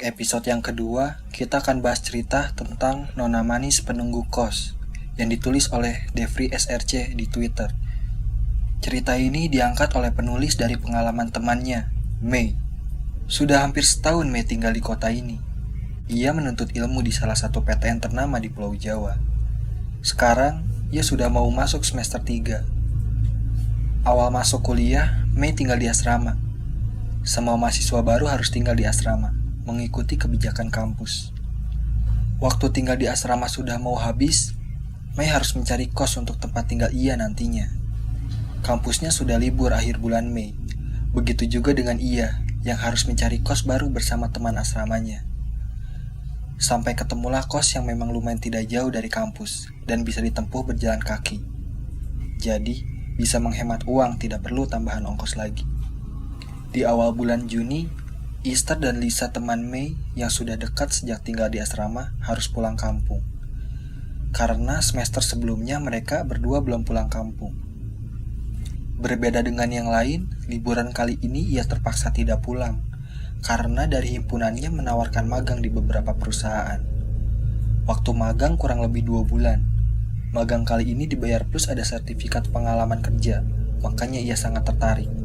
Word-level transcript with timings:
Untuk 0.00 0.16
episode 0.16 0.48
yang 0.48 0.64
kedua, 0.64 1.20
kita 1.28 1.60
akan 1.60 1.84
bahas 1.84 2.00
cerita 2.00 2.56
tentang 2.56 3.12
Nona 3.20 3.44
Manis 3.44 3.84
Penunggu 3.84 4.24
Kos 4.32 4.72
yang 5.20 5.28
ditulis 5.28 5.68
oleh 5.76 6.08
Devri 6.16 6.48
SRC 6.48 7.12
di 7.12 7.28
Twitter. 7.28 7.68
Cerita 8.80 9.20
ini 9.20 9.52
diangkat 9.52 9.92
oleh 10.00 10.08
penulis 10.16 10.56
dari 10.56 10.80
pengalaman 10.80 11.28
temannya, 11.28 11.92
Mei. 12.24 12.56
Sudah 13.28 13.60
hampir 13.60 13.84
setahun 13.84 14.24
Mei 14.24 14.40
tinggal 14.40 14.72
di 14.72 14.80
kota 14.80 15.12
ini. 15.12 15.36
Ia 16.08 16.32
menuntut 16.32 16.72
ilmu 16.72 17.04
di 17.04 17.12
salah 17.12 17.36
satu 17.36 17.60
PTN 17.60 18.00
ternama 18.00 18.40
di 18.40 18.48
Pulau 18.48 18.72
Jawa. 18.72 19.20
Sekarang, 20.00 20.64
ia 20.88 21.04
sudah 21.04 21.28
mau 21.28 21.44
masuk 21.52 21.84
semester 21.84 22.24
3. 22.24 24.08
Awal 24.08 24.32
masuk 24.32 24.64
kuliah, 24.64 25.28
Mei 25.36 25.52
tinggal 25.52 25.76
di 25.76 25.92
asrama. 25.92 26.40
Semua 27.20 27.60
mahasiswa 27.60 28.00
baru 28.00 28.32
harus 28.32 28.48
tinggal 28.48 28.80
di 28.80 28.88
asrama 28.88 29.39
mengikuti 29.64 30.16
kebijakan 30.16 30.72
kampus. 30.72 31.34
Waktu 32.40 32.72
tinggal 32.72 32.96
di 32.96 33.04
asrama 33.04 33.52
sudah 33.52 33.76
mau 33.76 33.96
habis, 34.00 34.56
Mei 35.18 35.26
harus 35.26 35.52
mencari 35.58 35.90
kos 35.90 36.16
untuk 36.16 36.38
tempat 36.38 36.70
tinggal 36.70 36.88
ia 36.94 37.18
nantinya. 37.18 37.66
Kampusnya 38.62 39.10
sudah 39.10 39.36
libur 39.36 39.74
akhir 39.74 39.98
bulan 39.98 40.30
Mei. 40.30 40.54
Begitu 41.10 41.50
juga 41.50 41.74
dengan 41.74 41.98
ia 41.98 42.40
yang 42.62 42.78
harus 42.78 43.04
mencari 43.04 43.42
kos 43.42 43.66
baru 43.66 43.90
bersama 43.90 44.30
teman 44.30 44.54
asramanya. 44.56 45.26
Sampai 46.60 46.92
ketemulah 46.92 47.48
kos 47.48 47.72
yang 47.74 47.88
memang 47.88 48.12
lumayan 48.12 48.38
tidak 48.38 48.68
jauh 48.68 48.92
dari 48.92 49.08
kampus 49.08 49.72
dan 49.88 50.04
bisa 50.04 50.20
ditempuh 50.20 50.68
berjalan 50.68 51.00
kaki. 51.00 51.40
Jadi, 52.40 52.84
bisa 53.16 53.36
menghemat 53.36 53.84
uang 53.84 54.16
tidak 54.16 54.44
perlu 54.44 54.64
tambahan 54.64 55.04
ongkos 55.04 55.36
lagi. 55.36 55.64
Di 56.70 56.86
awal 56.86 57.12
bulan 57.12 57.50
Juni, 57.50 57.90
Easter 58.40 58.80
dan 58.80 59.04
Lisa 59.04 59.36
teman 59.36 59.68
Mei 59.68 60.00
yang 60.16 60.32
sudah 60.32 60.56
dekat 60.56 60.88
sejak 60.96 61.20
tinggal 61.20 61.52
di 61.52 61.60
asrama 61.60 62.16
harus 62.24 62.48
pulang 62.48 62.72
kampung. 62.72 63.20
Karena 64.32 64.80
semester 64.80 65.20
sebelumnya 65.20 65.76
mereka 65.76 66.24
berdua 66.24 66.64
belum 66.64 66.88
pulang 66.88 67.12
kampung. 67.12 67.52
Berbeda 68.96 69.44
dengan 69.44 69.68
yang 69.68 69.92
lain, 69.92 70.32
liburan 70.48 70.96
kali 70.96 71.20
ini 71.20 71.52
ia 71.52 71.68
terpaksa 71.68 72.16
tidak 72.16 72.40
pulang 72.40 72.80
karena 73.44 73.84
dari 73.84 74.16
himpunannya 74.16 74.72
menawarkan 74.72 75.28
magang 75.28 75.60
di 75.60 75.68
beberapa 75.68 76.16
perusahaan. 76.16 76.80
Waktu 77.84 78.10
magang 78.16 78.56
kurang 78.56 78.80
lebih 78.80 79.04
dua 79.04 79.20
bulan. 79.24 79.64
Magang 80.32 80.64
kali 80.64 80.96
ini 80.96 81.04
dibayar 81.04 81.44
plus 81.44 81.68
ada 81.68 81.84
sertifikat 81.84 82.48
pengalaman 82.48 83.04
kerja, 83.04 83.44
makanya 83.84 84.16
ia 84.16 84.38
sangat 84.38 84.64
tertarik. 84.64 85.19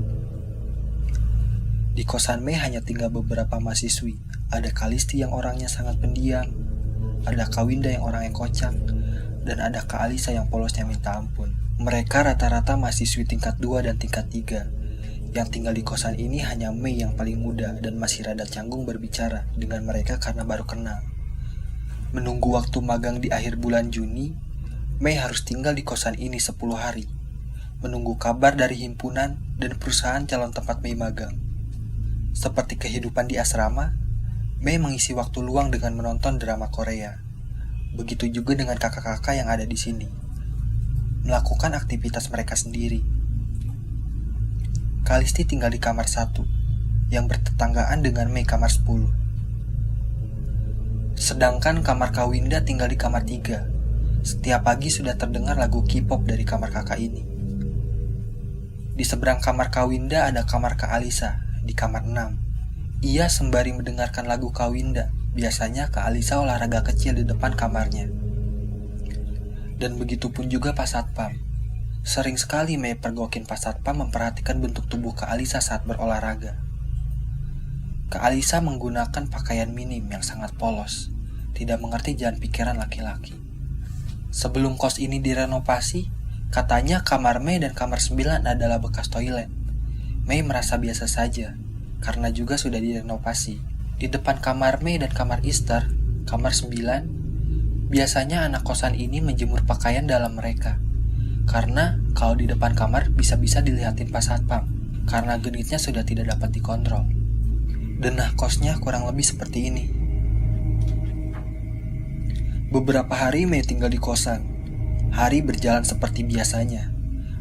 Di 1.95 2.03
kosan 2.03 2.43
Mei 2.43 2.59
hanya 2.59 2.83
tinggal 2.83 3.07
beberapa 3.07 3.55
mahasiswi. 3.55 4.19
Ada 4.51 4.75
Kalisti 4.75 5.23
yang 5.23 5.31
orangnya 5.31 5.71
sangat 5.71 5.95
pendiam, 6.03 6.43
ada 7.23 7.47
Kawinda 7.47 7.87
yang 7.87 8.03
orangnya 8.03 8.35
kocak, 8.35 8.75
dan 9.47 9.57
ada 9.63 9.79
Kak 9.87 10.03
Alisa 10.03 10.35
yang 10.35 10.51
polosnya 10.51 10.83
minta 10.83 11.15
ampun. 11.15 11.55
Mereka 11.79 12.27
rata-rata 12.27 12.75
mahasiswi 12.75 13.23
tingkat 13.23 13.63
2 13.63 13.87
dan 13.87 13.95
tingkat 13.95 14.27
3. 14.27 15.31
Yang 15.31 15.47
tinggal 15.55 15.71
di 15.71 15.87
kosan 15.87 16.19
ini 16.19 16.43
hanya 16.43 16.75
Mei 16.75 16.99
yang 16.99 17.15
paling 17.15 17.39
muda 17.39 17.79
dan 17.79 17.95
masih 17.95 18.27
rada 18.27 18.43
canggung 18.43 18.83
berbicara 18.83 19.47
dengan 19.55 19.87
mereka 19.87 20.19
karena 20.19 20.43
baru 20.43 20.67
kenal. 20.67 20.99
Menunggu 22.11 22.51
waktu 22.59 22.75
magang 22.83 23.23
di 23.23 23.31
akhir 23.31 23.55
bulan 23.55 23.87
Juni, 23.87 24.35
Mei 24.99 25.15
harus 25.15 25.47
tinggal 25.47 25.71
di 25.71 25.87
kosan 25.87 26.19
ini 26.19 26.43
10 26.43 26.59
hari. 26.75 27.07
Menunggu 27.79 28.19
kabar 28.19 28.51
dari 28.51 28.83
himpunan 28.83 29.39
dan 29.55 29.79
perusahaan 29.79 30.27
calon 30.27 30.51
tempat 30.51 30.83
Mei 30.83 30.99
magang. 30.99 31.44
Seperti 32.35 32.75
kehidupan 32.75 33.31
di 33.31 33.39
asrama, 33.39 33.95
Mei 34.59 34.75
mengisi 34.75 35.15
waktu 35.15 35.39
luang 35.39 35.71
dengan 35.71 35.95
menonton 35.95 36.35
drama 36.35 36.67
Korea. 36.67 37.23
Begitu 37.95 38.27
juga 38.27 38.59
dengan 38.59 38.75
kakak-kakak 38.75 39.39
yang 39.39 39.47
ada 39.47 39.63
di 39.63 39.79
sini. 39.79 40.03
Melakukan 41.23 41.71
aktivitas 41.71 42.27
mereka 42.27 42.59
sendiri. 42.59 42.99
Kalisti 45.07 45.47
tinggal 45.47 45.71
di 45.71 45.79
kamar 45.79 46.11
satu, 46.11 46.43
yang 47.07 47.31
bertetanggaan 47.31 48.03
dengan 48.03 48.27
Mei 48.27 48.43
kamar 48.43 48.67
10. 48.67 51.15
Sedangkan 51.15 51.87
kamar 51.87 52.11
Kawinda 52.11 52.59
tinggal 52.67 52.91
di 52.91 52.99
kamar 52.99 53.23
3. 53.23 53.63
Setiap 54.27 54.67
pagi 54.67 54.91
sudah 54.91 55.15
terdengar 55.15 55.55
lagu 55.55 55.87
K-pop 55.87 56.27
dari 56.27 56.43
kamar 56.43 56.67
kakak 56.67 56.99
ini. 56.99 57.23
Di 58.91 59.07
seberang 59.07 59.39
kamar 59.39 59.71
Kawinda 59.71 60.27
ada 60.27 60.43
kamar 60.43 60.75
Kak 60.75 60.91
Alisa 60.91 61.44
di 61.65 61.73
kamar 61.73 62.05
6. 62.05 63.03
Ia 63.03 63.25
sembari 63.27 63.73
mendengarkan 63.73 64.29
lagu 64.29 64.53
Kawinda, 64.53 65.09
biasanya 65.33 65.89
Kak 65.89 66.07
Alisa 66.07 66.39
olahraga 66.39 66.85
kecil 66.85 67.17
di 67.17 67.25
depan 67.27 67.57
kamarnya. 67.57 68.07
Dan 69.75 69.99
begitu 69.99 70.31
pun 70.31 70.47
juga 70.47 70.71
Pak 70.71 70.87
Satpam. 70.87 71.35
Sering 72.05 72.37
sekali 72.37 72.77
Mei 72.77 72.95
pergokin 72.95 73.43
Pak 73.49 73.59
Satpam 73.59 74.05
memperhatikan 74.05 74.61
bentuk 74.61 74.85
tubuh 74.87 75.17
Kak 75.17 75.33
Alisa 75.33 75.59
saat 75.59 75.83
berolahraga. 75.83 76.61
Kak 78.13 78.21
Alisa 78.21 78.61
menggunakan 78.61 79.27
pakaian 79.27 79.73
minim 79.73 80.05
yang 80.05 80.21
sangat 80.21 80.53
polos, 80.55 81.09
tidak 81.57 81.81
mengerti 81.81 82.13
jalan 82.13 82.37
pikiran 82.37 82.77
laki-laki. 82.77 83.33
Sebelum 84.29 84.77
kos 84.77 85.01
ini 85.01 85.19
direnovasi, 85.19 86.07
katanya 86.53 87.01
kamar 87.01 87.41
Mei 87.41 87.57
dan 87.59 87.73
kamar 87.73 87.99
9 87.99 88.45
adalah 88.45 88.79
bekas 88.79 89.09
toilet. 89.09 89.49
Mei 90.25 90.41
merasa 90.41 90.81
biasa 90.81 91.05
saja, 91.05 91.53
karena 92.01 92.33
juga 92.33 92.57
sudah 92.57 92.81
direnovasi. 92.81 93.61
Di 94.01 94.09
depan 94.09 94.41
kamar 94.41 94.81
Mei 94.81 94.97
dan 94.97 95.13
kamar 95.13 95.45
Easter, 95.45 95.85
kamar 96.25 96.49
9, 96.49 97.93
biasanya 97.93 98.49
anak 98.49 98.65
kosan 98.65 98.97
ini 98.97 99.21
menjemur 99.21 99.69
pakaian 99.69 100.09
dalam 100.09 100.33
mereka. 100.33 100.81
Karena 101.45 102.01
kalau 102.17 102.41
di 102.41 102.49
depan 102.49 102.73
kamar 102.73 103.13
bisa-bisa 103.13 103.61
dilihatin 103.61 104.09
pas 104.09 104.25
satpam, 104.25 104.65
karena 105.05 105.37
genitnya 105.37 105.77
sudah 105.77 106.01
tidak 106.01 106.33
dapat 106.33 106.57
dikontrol. 106.57 107.05
Denah 108.01 108.33
kosnya 108.33 108.81
kurang 108.81 109.05
lebih 109.05 109.29
seperti 109.29 109.69
ini. 109.69 109.85
Beberapa 112.73 113.13
hari 113.13 113.45
Mei 113.45 113.61
tinggal 113.61 113.93
di 113.93 114.01
kosan. 114.01 114.41
Hari 115.13 115.45
berjalan 115.45 115.85
seperti 115.85 116.25
biasanya, 116.25 116.89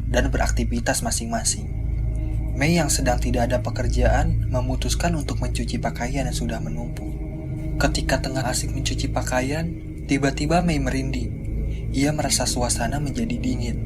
dan 0.05 0.29
beraktivitas 0.29 1.01
masing-masing. 1.01 1.84
Mei 2.55 2.79
yang 2.79 2.87
sedang 2.87 3.19
tidak 3.19 3.51
ada 3.51 3.59
pekerjaan 3.59 4.47
memutuskan 4.47 5.11
untuk 5.19 5.43
mencuci 5.43 5.75
pakaian 5.75 6.23
yang 6.23 6.31
sudah 6.31 6.63
menumpuk. 6.63 7.11
Ketika 7.75 8.23
tengah 8.23 8.47
asik 8.47 8.71
mencuci 8.71 9.11
pakaian, 9.11 9.75
tiba-tiba 10.07 10.63
Mei 10.63 10.79
merinding. 10.79 11.35
Ia 11.91 12.15
merasa 12.15 12.47
suasana 12.47 13.03
menjadi 13.03 13.35
dingin. 13.35 13.77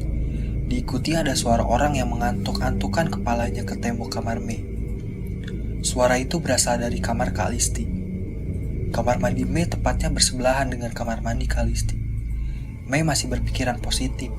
Diikuti 0.69 1.18
ada 1.18 1.34
suara 1.34 1.66
orang 1.66 1.97
yang 1.97 2.13
mengantuk-antukan 2.13 3.09
kepalanya 3.09 3.66
ke 3.66 3.74
tembok 3.74 4.22
kamar 4.22 4.38
Mei. 4.38 4.62
Suara 5.81 6.22
itu 6.22 6.38
berasal 6.38 6.78
dari 6.78 7.01
kamar 7.01 7.34
Kalisti. 7.34 7.90
Kamar 8.94 9.18
mandi 9.18 9.50
Mei 9.50 9.66
tepatnya 9.66 10.13
bersebelahan 10.13 10.69
dengan 10.69 10.94
kamar 10.94 11.25
mandi 11.25 11.50
Kalisti. 11.50 11.97
Mei 12.86 13.01
masih 13.01 13.34
berpikiran 13.34 13.81
positif. 13.81 14.30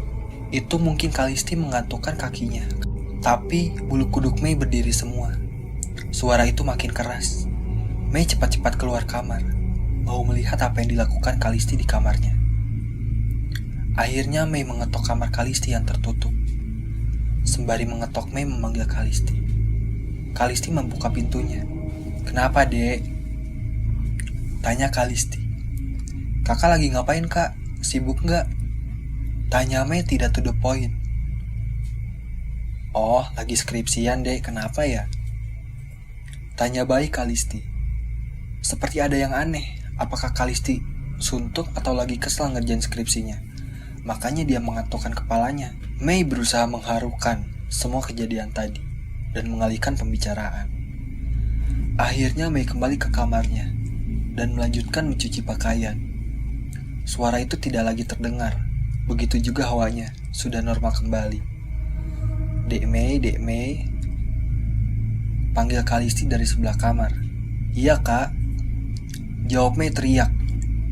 Itu 0.55 0.79
mungkin 0.79 1.11
Kalisti 1.11 1.59
mengantukkan 1.59 2.15
kakinya 2.15 2.80
tapi 3.21 3.77
bulu 3.85 4.09
kuduk 4.09 4.41
Mei 4.41 4.57
berdiri 4.57 4.93
semua. 4.97 5.37
Suara 6.09 6.49
itu 6.49 6.65
makin 6.65 6.89
keras. 6.91 7.45
Mei 8.11 8.25
cepat-cepat 8.25 8.81
keluar 8.81 9.05
kamar, 9.05 9.45
mau 10.03 10.25
melihat 10.25 10.59
apa 10.65 10.81
yang 10.83 10.97
dilakukan 10.97 11.37
Kalisti 11.37 11.77
di 11.77 11.85
kamarnya. 11.85 12.35
Akhirnya 13.95 14.49
Mei 14.49 14.65
mengetok 14.65 15.05
kamar 15.05 15.29
Kalisti 15.29 15.77
yang 15.77 15.85
tertutup. 15.85 16.33
Sembari 17.45 17.85
mengetok 17.85 18.33
Mei 18.33 18.49
memanggil 18.49 18.89
Kalisti. 18.89 19.37
Kalisti 20.33 20.73
membuka 20.73 21.13
pintunya. 21.13 21.63
Kenapa 22.25 22.65
dek? 22.65 23.05
Tanya 24.65 24.89
Kalisti. 24.89 25.45
Kakak 26.41 26.73
lagi 26.73 26.89
ngapain 26.89 27.29
kak? 27.29 27.53
Sibuk 27.85 28.25
nggak? 28.25 28.49
Tanya 29.53 29.85
Mei 29.85 30.01
tidak 30.01 30.33
to 30.33 30.41
the 30.41 30.57
point. 30.57 31.00
Oh, 32.91 33.23
lagi 33.39 33.55
skripsian 33.55 34.27
deh, 34.27 34.43
kenapa 34.43 34.83
ya? 34.83 35.07
Tanya 36.59 36.83
baik 36.83 37.15
Kalisti. 37.15 37.63
Seperti 38.67 38.99
ada 38.99 39.15
yang 39.15 39.31
aneh, 39.31 39.79
apakah 39.95 40.35
Kalisti 40.35 40.83
suntuk 41.23 41.71
atau 41.79 41.95
lagi 41.95 42.19
kesel 42.19 42.51
ngerjain 42.51 42.83
skripsinya? 42.83 43.39
Makanya 44.03 44.43
dia 44.43 44.59
mengantukkan 44.59 45.15
kepalanya. 45.15 45.71
Mei 46.03 46.27
berusaha 46.27 46.67
mengharukan 46.67 47.47
semua 47.71 48.03
kejadian 48.03 48.51
tadi 48.51 48.83
dan 49.39 49.47
mengalihkan 49.47 49.95
pembicaraan. 49.95 50.67
Akhirnya 51.95 52.51
Mei 52.51 52.67
kembali 52.67 52.99
ke 52.99 53.15
kamarnya 53.15 53.71
dan 54.35 54.59
melanjutkan 54.59 55.07
mencuci 55.07 55.47
pakaian. 55.47 55.95
Suara 57.07 57.39
itu 57.39 57.55
tidak 57.55 57.95
lagi 57.95 58.03
terdengar, 58.03 58.67
begitu 59.07 59.39
juga 59.39 59.71
hawanya 59.71 60.11
sudah 60.35 60.59
normal 60.59 60.91
kembali. 60.91 61.60
Dek 62.71 62.87
Mei, 62.87 63.19
Dek 63.19 63.43
Mei. 63.43 63.83
Panggil 65.51 65.83
Kalisti 65.83 66.31
dari 66.31 66.47
sebelah 66.47 66.79
kamar. 66.79 67.11
Iya 67.75 67.99
kak. 67.99 68.31
Jawab 69.51 69.75
Mei 69.75 69.91
teriak. 69.91 70.31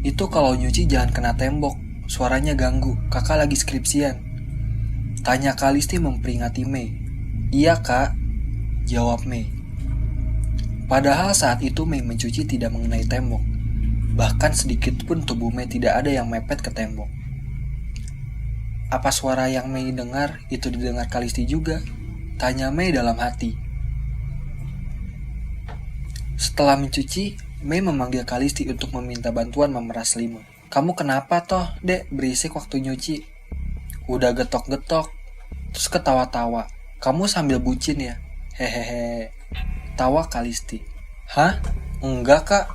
Itu 0.03 0.27
kalau 0.27 0.59
nyuci 0.59 0.91
jangan 0.91 1.15
kena 1.15 1.33
tembok. 1.39 1.79
Suaranya 2.11 2.59
ganggu. 2.59 2.99
Kakak 3.15 3.39
lagi 3.39 3.55
skripsian. 3.55 4.19
Tanya 5.23 5.55
Kalisti 5.55 6.03
memperingati 6.03 6.67
Mei. 6.67 6.99
Iya 7.55 7.79
kak. 7.79 8.19
Jawab 8.91 9.23
Mei. 9.23 9.47
Padahal 10.91 11.31
saat 11.31 11.63
itu 11.63 11.87
Mei 11.87 12.03
mencuci 12.03 12.43
tidak 12.43 12.75
mengenai 12.75 13.07
tembok. 13.07 13.47
Bahkan 14.19 14.51
sedikit 14.51 14.99
pun 15.07 15.23
tubuh 15.23 15.55
Mei 15.55 15.71
tidak 15.71 16.03
ada 16.03 16.11
yang 16.11 16.27
mepet 16.27 16.59
ke 16.59 16.75
tembok. 16.75 17.07
Apa 18.89 19.13
suara 19.13 19.53
yang 19.53 19.69
Mei 19.69 19.93
dengar 19.93 20.41
itu 20.49 20.73
didengar 20.73 21.13
Kalisti 21.13 21.45
juga? 21.45 21.85
Tanya 22.41 22.73
Mei 22.73 22.89
dalam 22.89 23.21
hati. 23.21 23.53
Setelah 26.41 26.81
mencuci, 26.81 27.37
Mei 27.61 27.85
memanggil 27.85 28.25
Kalisti 28.25 28.65
untuk 28.65 28.97
meminta 28.97 29.29
bantuan 29.29 29.77
memeras 29.77 30.17
selimut. 30.17 30.41
Kamu 30.73 30.97
kenapa 30.97 31.45
toh, 31.45 31.69
dek, 31.85 32.09
berisik 32.09 32.57
waktu 32.57 32.81
nyuci? 32.81 33.29
Udah 34.09 34.33
getok-getok, 34.33 35.13
terus 35.77 35.89
ketawa-tawa. 35.93 36.73
Kamu 36.97 37.29
sambil 37.29 37.61
bucin 37.61 38.01
ya? 38.01 38.17
Hehehe. 38.57 39.37
Tawa 40.01 40.33
Kalisti. 40.33 40.81
Hah? 41.29 41.61
Enggak, 42.01 42.49
Kak. 42.49 42.67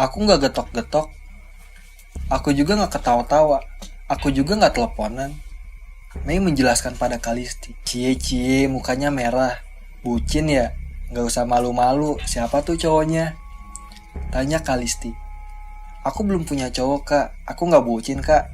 Aku 0.00 0.24
nggak 0.24 0.48
getok-getok. 0.48 1.12
Aku 2.32 2.56
juga 2.56 2.80
nggak 2.80 2.96
ketawa-tawa. 2.96 3.60
Aku 4.12 4.28
juga 4.28 4.60
nggak 4.60 4.76
teleponan. 4.76 5.32
Mei 6.28 6.36
menjelaskan 6.36 7.00
pada 7.00 7.16
Kalisti. 7.16 7.72
Cie-cie, 7.88 8.68
mukanya 8.68 9.08
merah. 9.08 9.64
Bucin 10.04 10.52
ya? 10.52 10.76
Gak 11.08 11.32
usah 11.32 11.48
malu-malu, 11.48 12.20
siapa 12.28 12.60
tuh 12.60 12.76
cowoknya? 12.76 13.40
Tanya 14.28 14.60
Kalisti. 14.60 15.16
Aku 16.04 16.28
belum 16.28 16.44
punya 16.44 16.68
cowok 16.68 17.00
kak, 17.08 17.26
aku 17.48 17.72
gak 17.72 17.88
bucin 17.88 18.20
kak. 18.20 18.52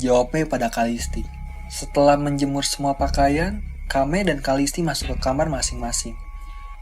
Jawabnya 0.00 0.48
pada 0.48 0.72
Kalisti. 0.72 1.28
Setelah 1.68 2.16
menjemur 2.16 2.64
semua 2.64 2.96
pakaian, 2.96 3.60
Kame 3.92 4.24
dan 4.24 4.40
Kalisti 4.40 4.80
masuk 4.80 5.12
ke 5.12 5.28
kamar 5.28 5.52
masing-masing. 5.52 6.16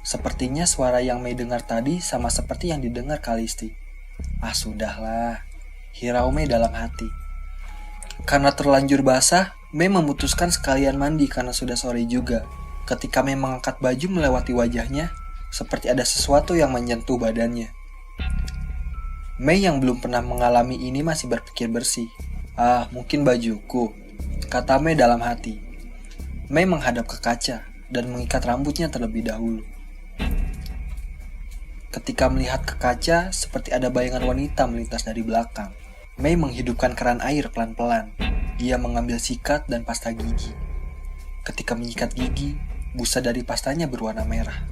Sepertinya 0.06 0.70
suara 0.70 1.02
yang 1.02 1.18
Mei 1.18 1.34
dengar 1.34 1.66
tadi 1.66 1.98
sama 1.98 2.30
seperti 2.30 2.70
yang 2.70 2.78
didengar 2.78 3.18
Kalisti. 3.18 3.74
Ah 4.38 4.54
sudahlah, 4.54 5.42
hirau 5.90 6.30
Mei 6.30 6.46
dalam 6.46 6.70
hati. 6.70 7.23
Karena 8.22 8.54
terlanjur 8.54 9.02
basah, 9.02 9.58
Mei 9.74 9.90
memutuskan 9.90 10.54
sekalian 10.54 10.94
mandi 10.94 11.26
karena 11.26 11.50
sudah 11.50 11.74
sore 11.74 12.06
juga. 12.06 12.46
Ketika 12.86 13.26
Mei 13.26 13.34
mengangkat 13.34 13.82
baju 13.82 14.06
melewati 14.06 14.54
wajahnya, 14.54 15.10
seperti 15.50 15.90
ada 15.90 16.06
sesuatu 16.06 16.54
yang 16.54 16.70
menyentuh 16.70 17.18
badannya. 17.18 17.74
Mei 19.42 19.58
yang 19.58 19.82
belum 19.82 19.98
pernah 19.98 20.22
mengalami 20.22 20.78
ini 20.78 21.02
masih 21.02 21.26
berpikir 21.26 21.66
bersih. 21.66 22.06
Ah, 22.54 22.86
mungkin 22.94 23.26
bajuku, 23.26 23.90
kata 24.46 24.78
Mei 24.78 24.94
dalam 24.94 25.18
hati. 25.18 25.58
Mei 26.46 26.70
menghadap 26.70 27.10
ke 27.10 27.18
kaca 27.18 27.66
dan 27.90 28.04
mengikat 28.14 28.46
rambutnya 28.46 28.86
terlebih 28.86 29.26
dahulu. 29.26 29.66
Ketika 31.90 32.30
melihat 32.30 32.62
ke 32.62 32.78
kaca, 32.78 33.34
seperti 33.34 33.74
ada 33.74 33.90
bayangan 33.90 34.22
wanita 34.22 34.66
melintas 34.70 35.06
dari 35.06 35.22
belakang. 35.22 35.74
Mei 36.14 36.38
menghidupkan 36.38 36.94
keran 36.94 37.18
air 37.18 37.50
pelan-pelan. 37.50 38.14
Dia 38.54 38.78
mengambil 38.78 39.18
sikat 39.18 39.66
dan 39.66 39.82
pasta 39.82 40.14
gigi. 40.14 40.54
Ketika 41.42 41.74
menyikat 41.74 42.14
gigi, 42.14 42.54
busa 42.94 43.18
dari 43.18 43.42
pastanya 43.42 43.90
berwarna 43.90 44.22
merah. 44.22 44.62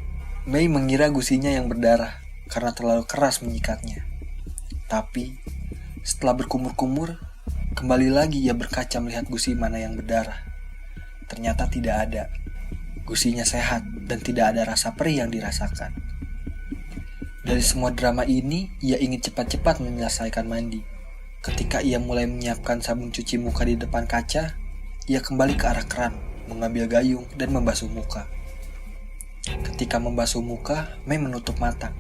Mei 0.47 0.71
mengira 0.71 1.11
gusinya 1.11 1.51
yang 1.51 1.67
berdarah 1.67 2.23
karena 2.47 2.71
terlalu 2.71 3.03
keras 3.11 3.43
menyikatnya. 3.43 4.07
Tapi, 4.87 5.35
setelah 6.07 6.39
berkumur-kumur, 6.39 7.19
kembali 7.75 8.15
lagi 8.15 8.39
ia 8.39 8.55
berkaca 8.55 9.03
melihat 9.03 9.27
gusi 9.27 9.59
mana 9.59 9.83
yang 9.83 9.99
berdarah. 9.99 10.47
Ternyata 11.27 11.67
tidak 11.67 12.07
ada. 12.07 12.31
Gusinya 13.03 13.43
sehat 13.43 13.83
dan 14.07 14.23
tidak 14.23 14.55
ada 14.55 14.63
rasa 14.63 14.95
perih 14.95 15.27
yang 15.27 15.31
dirasakan. 15.35 15.91
Dari 17.43 17.63
semua 17.67 17.91
drama 17.91 18.23
ini, 18.23 18.71
ia 18.79 18.95
ingin 19.03 19.19
cepat-cepat 19.19 19.83
menyelesaikan 19.83 20.47
mandi. 20.47 20.92
Ketika 21.43 21.83
ia 21.83 21.99
mulai 21.99 22.31
menyiapkan 22.31 22.79
sabun 22.79 23.11
cuci 23.11 23.37
muka 23.43 23.67
di 23.67 23.75
depan 23.75 24.07
kaca, 24.07 24.55
ia 25.11 25.21
kembali 25.21 25.59
ke 25.59 25.67
arah 25.67 25.87
keran 25.91 26.15
mengambil 26.51 26.85
gayung, 26.91 27.27
dan 27.39 27.55
membasuh 27.55 27.91
muka. 27.91 28.27
Ketika 29.43 29.99
membasuh 29.99 30.43
muka, 30.43 30.99
Mei 31.07 31.19
menutup 31.19 31.59
mata. 31.59 31.91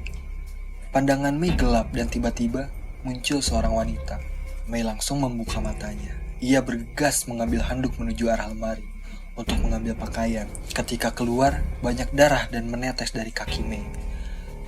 Pandangan 0.95 1.35
Mei 1.35 1.55
gelap 1.55 1.91
dan 1.91 2.07
tiba-tiba 2.07 2.71
muncul 3.03 3.43
seorang 3.43 3.75
wanita. 3.75 4.23
Mei 4.71 4.87
langsung 4.87 5.19
membuka 5.19 5.59
matanya. 5.59 6.15
Ia 6.43 6.63
bergegas 6.63 7.27
mengambil 7.27 7.67
handuk 7.67 7.99
menuju 7.99 8.31
arah 8.31 8.51
lemari 8.51 8.87
untuk 9.35 9.59
mengambil 9.59 9.97
pakaian. 9.99 10.47
Ketika 10.71 11.15
keluar, 11.15 11.65
banyak 11.83 12.11
darah 12.15 12.47
dan 12.51 12.71
menetes 12.71 13.11
dari 13.15 13.35
kaki 13.35 13.65
Mei. 13.67 13.83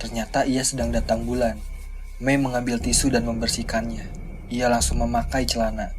Ternyata 0.01 0.43
ia 0.43 0.63
sedang 0.65 0.91
datang 0.91 1.23
bulan. 1.23 1.59
Mei 2.19 2.35
mengambil 2.39 2.79
tisu 2.79 3.11
dan 3.11 3.27
membersihkannya. 3.27 4.24
Ia 4.53 4.69
langsung 4.69 5.01
memakai 5.01 5.49
celana. 5.49 5.89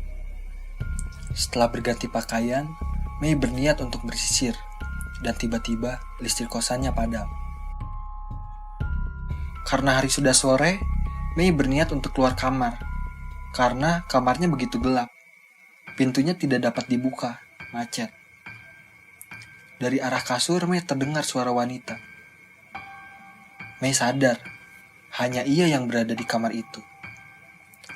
Setelah 1.34 1.66
berganti 1.66 2.06
pakaian, 2.06 2.70
Mei 3.18 3.34
berniat 3.34 3.82
untuk 3.82 4.06
bersisir, 4.06 4.54
dan 5.24 5.34
tiba-tiba 5.34 5.98
listrik 6.22 6.46
kosannya 6.46 6.94
padam. 6.94 7.26
Karena 9.66 9.98
hari 9.98 10.06
sudah 10.06 10.30
sore, 10.30 10.78
Mei 11.34 11.50
berniat 11.50 11.90
untuk 11.90 12.14
keluar 12.14 12.38
kamar, 12.38 12.78
karena 13.50 14.06
kamarnya 14.06 14.46
begitu 14.46 14.78
gelap. 14.78 15.10
Pintunya 15.98 16.38
tidak 16.38 16.70
dapat 16.70 16.86
dibuka, 16.86 17.42
macet. 17.74 18.14
Dari 19.82 19.98
arah 19.98 20.22
kasur, 20.22 20.70
Mei 20.70 20.86
terdengar 20.86 21.26
suara 21.26 21.50
wanita. 21.50 21.98
Mei 23.82 23.90
sadar, 23.90 24.38
hanya 25.18 25.42
ia 25.42 25.66
yang 25.66 25.90
berada 25.90 26.14
di 26.14 26.22
kamar 26.22 26.54
itu. 26.54 26.78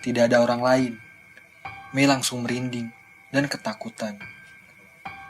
Tidak 0.00 0.32
ada 0.32 0.40
orang 0.40 0.60
lain. 0.64 0.92
Mei 1.92 2.08
langsung 2.08 2.40
merinding 2.40 2.88
dan 3.28 3.44
ketakutan. 3.44 4.16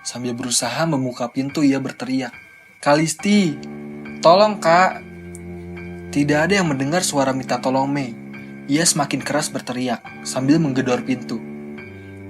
Sambil 0.06 0.30
berusaha 0.32 0.86
membuka 0.86 1.26
pintu, 1.26 1.66
ia 1.66 1.82
berteriak, 1.82 2.30
Kalisti, 2.80 3.58
tolong 4.24 4.56
kak. 4.62 5.04
Tidak 6.14 6.38
ada 6.38 6.62
yang 6.62 6.70
mendengar 6.70 7.04
suara 7.04 7.34
minta 7.36 7.60
tolong 7.60 7.90
Mei. 7.90 8.16
Ia 8.70 8.86
semakin 8.86 9.20
keras 9.20 9.50
berteriak 9.50 10.00
sambil 10.22 10.56
menggedor 10.62 11.02
pintu. 11.02 11.42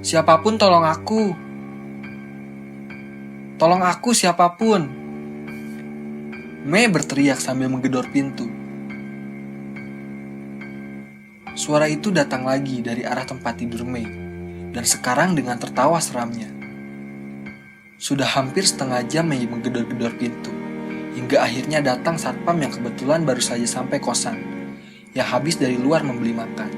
Siapa 0.01 0.41
pun 0.41 0.57
tolong 0.57 0.83
aku. 0.83 1.37
Tolong 3.61 3.85
aku 3.85 4.17
siapa 4.17 4.57
pun. 4.57 4.89
Mei 6.65 6.89
berteriak 6.89 7.37
sambil 7.37 7.69
menggedor 7.69 8.09
pintu. 8.09 8.60
Suara 11.59 11.91
itu 11.91 12.15
datang 12.15 12.47
lagi 12.47 12.79
dari 12.79 13.03
arah 13.03 13.27
tempat 13.27 13.59
tidur 13.59 13.83
Mei, 13.83 14.07
dan 14.71 14.87
sekarang 14.87 15.35
dengan 15.35 15.59
tertawa 15.59 15.99
seramnya. 15.99 16.47
Sudah 17.99 18.27
hampir 18.39 18.63
setengah 18.63 19.03
jam 19.11 19.27
Mei 19.27 19.43
menggedor-gedor 19.51 20.15
pintu. 20.15 20.55
Hingga 21.11 21.43
akhirnya 21.43 21.83
datang 21.83 22.15
satpam 22.15 22.55
yang 22.63 22.71
kebetulan 22.71 23.27
baru 23.27 23.43
saja 23.43 23.67
sampai 23.67 23.99
kosan. 23.99 24.39
Yang 25.11 25.27
habis 25.27 25.55
dari 25.59 25.75
luar 25.75 26.07
membeli 26.07 26.31
makan. 26.31 26.71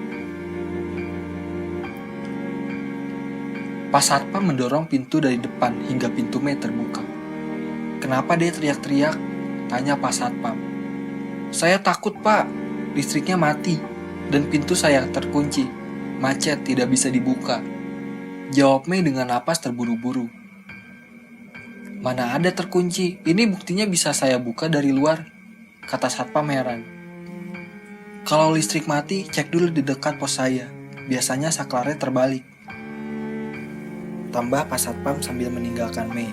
Pas 3.93 4.09
satpam 4.09 4.41
mendorong 4.41 4.89
pintu 4.89 5.21
dari 5.21 5.37
depan 5.37 5.85
hingga 5.85 6.09
pintu 6.09 6.41
Mei 6.41 6.57
terbuka. 6.57 7.05
Kenapa 8.01 8.41
dia 8.41 8.49
teriak-teriak? 8.49 9.21
Tanya 9.69 10.01
pas 10.01 10.17
satpam. 10.17 10.57
Saya 11.53 11.77
takut 11.77 12.17
pak, 12.25 12.49
listriknya 12.97 13.37
mati 13.37 13.92
dan 14.29 14.47
pintu 14.47 14.77
saya 14.77 15.09
terkunci. 15.11 15.67
Macet 16.23 16.63
tidak 16.63 16.93
bisa 16.93 17.11
dibuka. 17.11 17.59
Jawab 18.55 18.87
Mei 18.87 19.03
dengan 19.03 19.27
napas 19.27 19.59
terburu-buru. 19.59 20.31
Mana 22.03 22.35
ada 22.35 22.51
terkunci, 22.51 23.23
ini 23.27 23.47
buktinya 23.47 23.87
bisa 23.87 24.15
saya 24.15 24.39
buka 24.39 24.67
dari 24.67 24.91
luar, 24.91 25.27
kata 25.87 26.11
satpam 26.11 26.51
heran. 26.51 26.83
Kalau 28.23 28.55
listrik 28.55 28.87
mati, 28.87 29.27
cek 29.27 29.51
dulu 29.51 29.71
di 29.71 29.83
dekat 29.83 30.19
pos 30.19 30.39
saya. 30.39 30.71
Biasanya 31.11 31.51
saklarnya 31.51 31.99
terbalik. 31.99 32.47
Tambah 34.31 34.71
pas 34.71 34.79
satpam 34.79 35.19
sambil 35.19 35.51
meninggalkan 35.51 36.07
Mei. 36.11 36.31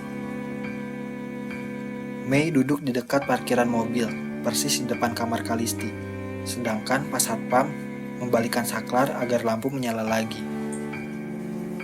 Mei 2.29 2.53
duduk 2.53 2.86
di 2.86 2.93
dekat 2.93 3.25
parkiran 3.25 3.65
mobil, 3.65 4.05
persis 4.46 4.81
di 4.81 4.86
depan 4.86 5.17
kamar 5.17 5.41
Kalisti. 5.41 6.08
Sedangkan 6.49 7.05
pas 7.13 7.21
satpam 7.21 7.69
membalikan 8.17 8.65
saklar 8.65 9.13
agar 9.21 9.45
lampu 9.45 9.69
menyala 9.69 10.01
lagi. 10.01 10.41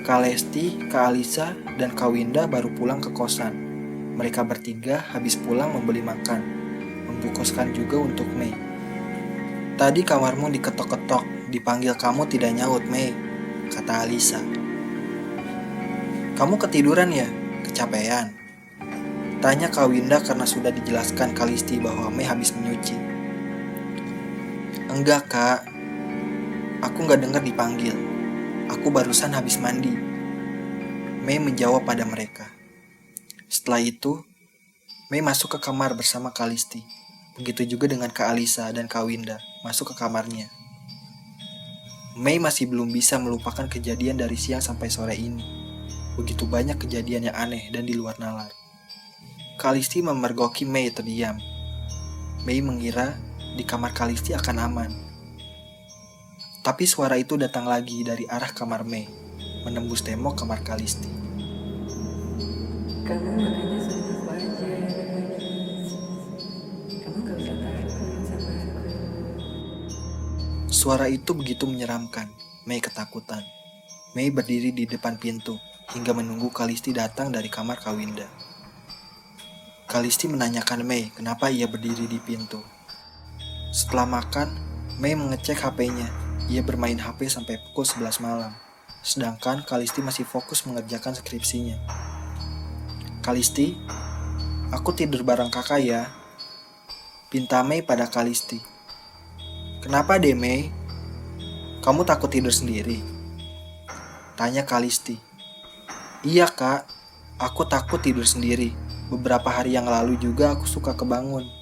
Kalesti, 0.02 0.90
Kak 0.90 1.14
Alisa, 1.14 1.54
dan 1.78 1.94
Kawinda 1.94 2.50
baru 2.50 2.74
pulang 2.74 2.98
ke 2.98 3.14
kosan. 3.14 3.54
Mereka 4.18 4.42
bertiga 4.42 5.06
habis 5.14 5.38
pulang 5.38 5.70
membeli 5.74 6.02
makan, 6.02 6.42
membungkuskan 7.10 7.74
juga 7.78 8.02
untuk 8.02 8.26
Mei. 8.34 8.54
Tadi 9.78 10.02
kamarmu 10.02 10.50
diketok-ketok, 10.58 11.50
dipanggil 11.54 11.94
kamu 11.98 12.26
tidak 12.30 12.54
nyaut, 12.58 12.86
Mei, 12.90 13.14
kata 13.70 14.06
Alisa. 14.06 14.42
Kamu 16.38 16.58
ketiduran 16.58 17.14
ya? 17.14 17.28
Kecapean? 17.66 18.34
Tanya 19.42 19.70
Kawinda 19.70 20.22
karena 20.26 20.46
sudah 20.46 20.74
dijelaskan 20.74 21.38
Kalisti 21.38 21.78
bahwa 21.78 22.10
Mei 22.10 22.26
habis 22.26 22.50
menyuci. 22.54 23.05
Enggak, 24.96 25.28
Kak. 25.28 25.68
Aku 26.80 27.04
nggak 27.04 27.20
dengar 27.20 27.44
dipanggil. 27.44 27.92
Aku 28.72 28.88
barusan 28.88 29.36
habis 29.36 29.60
mandi. 29.60 29.92
Mei 31.20 31.36
menjawab 31.36 31.84
pada 31.84 32.08
mereka. 32.08 32.48
Setelah 33.52 33.84
itu, 33.84 34.24
Mei 35.12 35.20
masuk 35.20 35.52
ke 35.52 35.60
kamar 35.60 36.00
bersama 36.00 36.32
Kalisti. 36.32 36.80
Begitu 37.36 37.76
juga 37.76 37.92
dengan 37.92 38.08
Kak 38.08 38.40
Alisa 38.40 38.72
dan 38.72 38.88
Kak 38.88 39.04
Winda 39.04 39.36
masuk 39.68 39.92
ke 39.92 40.00
kamarnya. 40.00 40.48
Mei 42.16 42.40
masih 42.40 42.72
belum 42.72 42.88
bisa 42.96 43.20
melupakan 43.20 43.68
kejadian 43.68 44.16
dari 44.16 44.40
siang 44.40 44.64
sampai 44.64 44.88
sore 44.88 45.20
ini. 45.20 45.44
Begitu 46.16 46.48
banyak 46.48 46.80
kejadian 46.80 47.28
yang 47.28 47.36
aneh 47.36 47.68
dan 47.68 47.84
di 47.84 48.00
luar 48.00 48.16
nalar. 48.16 48.48
Kalisti 49.60 50.00
memergoki 50.00 50.64
Mei 50.64 50.88
terdiam. 50.88 51.36
Mei 52.48 52.64
mengira 52.64 53.20
di 53.56 53.64
kamar 53.64 53.96
Kalisti 53.96 54.36
akan 54.36 54.58
aman. 54.60 54.92
Tapi 56.60 56.84
suara 56.84 57.16
itu 57.16 57.40
datang 57.40 57.64
lagi 57.64 58.04
dari 58.04 58.28
arah 58.28 58.52
kamar 58.52 58.84
Mei, 58.84 59.08
menembus 59.64 60.04
tembok 60.04 60.44
kamar 60.44 60.60
Kalisti. 60.60 61.08
Kamu 63.06 63.38
makanya 63.38 63.80
sama 63.86 64.34
aja 64.34 64.50
Kamu 67.06 67.18
gak 67.22 67.38
usah 67.38 67.56
takut 67.64 67.88
sama 68.28 68.50
aku. 68.52 68.74
Suara 70.74 71.06
itu 71.08 71.32
begitu 71.38 71.64
menyeramkan. 71.70 72.28
Mei 72.66 72.82
ketakutan. 72.82 73.46
Mei 74.18 74.34
berdiri 74.34 74.74
di 74.74 74.90
depan 74.90 75.22
pintu 75.22 75.56
hingga 75.94 76.18
menunggu 76.18 76.50
Kalisti 76.50 76.92
datang 76.92 77.30
dari 77.30 77.48
kamar 77.48 77.78
Kawinda. 77.78 78.26
Kalisti 79.86 80.26
menanyakan 80.26 80.82
Mei 80.82 81.14
kenapa 81.14 81.54
ia 81.54 81.70
berdiri 81.70 82.10
di 82.10 82.18
pintu. 82.18 82.75
Setelah 83.76 84.08
makan, 84.08 84.56
Mei 85.04 85.20
mengecek 85.20 85.60
HP-nya. 85.60 86.08
Ia 86.48 86.64
bermain 86.64 86.96
HP 86.96 87.28
sampai 87.28 87.60
pukul 87.60 87.84
11 87.84 88.24
malam. 88.24 88.56
Sedangkan 89.04 89.68
Kalisti 89.68 90.00
masih 90.00 90.24
fokus 90.24 90.64
mengerjakan 90.64 91.12
skripsinya. 91.12 91.76
Kalisti, 93.20 93.76
aku 94.72 94.96
tidur 94.96 95.28
bareng 95.28 95.52
kakak 95.52 95.84
ya. 95.84 96.08
Pinta 97.28 97.68
Mei 97.68 97.84
pada 97.84 98.08
Kalisti. 98.08 98.64
Kenapa 99.84 100.24
deh 100.24 100.32
Mei? 100.32 100.72
Kamu 101.84 102.08
takut 102.08 102.32
tidur 102.32 102.56
sendiri? 102.56 103.04
Tanya 104.40 104.64
Kalisti. 104.64 105.20
Iya 106.24 106.48
kak, 106.48 106.88
aku 107.44 107.68
takut 107.68 108.00
tidur 108.00 108.24
sendiri. 108.24 108.72
Beberapa 109.12 109.52
hari 109.52 109.76
yang 109.76 109.92
lalu 109.92 110.16
juga 110.16 110.56
aku 110.56 110.64
suka 110.64 110.96
kebangun. 110.96 111.55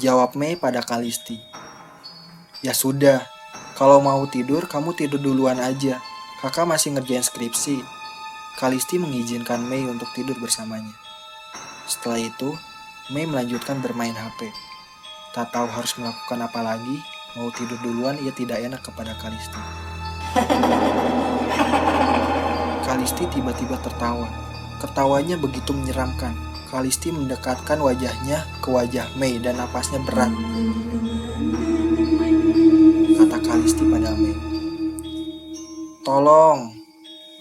Jawab 0.00 0.32
Mei 0.32 0.56
pada 0.56 0.80
Kalisti. 0.80 1.36
Ya 2.64 2.72
sudah, 2.72 3.20
kalau 3.76 4.00
mau 4.00 4.24
tidur 4.24 4.64
kamu 4.64 4.96
tidur 4.96 5.20
duluan 5.20 5.60
aja. 5.60 6.00
Kakak 6.40 6.64
masih 6.64 6.96
ngerjain 6.96 7.20
skripsi. 7.20 7.84
Kalisti 8.56 8.96
mengizinkan 8.96 9.60
Mei 9.60 9.84
untuk 9.84 10.08
tidur 10.16 10.40
bersamanya. 10.40 10.96
Setelah 11.84 12.16
itu, 12.16 12.56
Mei 13.12 13.28
melanjutkan 13.28 13.84
bermain 13.84 14.16
HP. 14.16 14.48
Tak 15.36 15.52
tahu 15.52 15.68
harus 15.68 15.92
melakukan 16.00 16.48
apa 16.48 16.60
lagi, 16.64 16.96
mau 17.36 17.52
tidur 17.52 17.76
duluan 17.84 18.16
ia 18.24 18.32
tidak 18.32 18.56
enak 18.56 18.80
kepada 18.80 19.12
Kalisti. 19.20 19.60
Kalisti 22.88 23.28
tiba-tiba 23.28 23.76
tertawa. 23.84 24.32
Ketawanya 24.80 25.36
begitu 25.36 25.76
menyeramkan. 25.76 26.49
Kalisti 26.70 27.10
mendekatkan 27.10 27.82
wajahnya 27.82 28.46
ke 28.62 28.70
wajah 28.70 29.10
Mei 29.18 29.42
dan 29.42 29.58
napasnya 29.58 29.98
berat. 30.06 30.30
Kata 33.18 33.38
Kalisti 33.42 33.82
pada 33.90 34.14
Mei. 34.14 34.38
Tolong, 36.06 36.78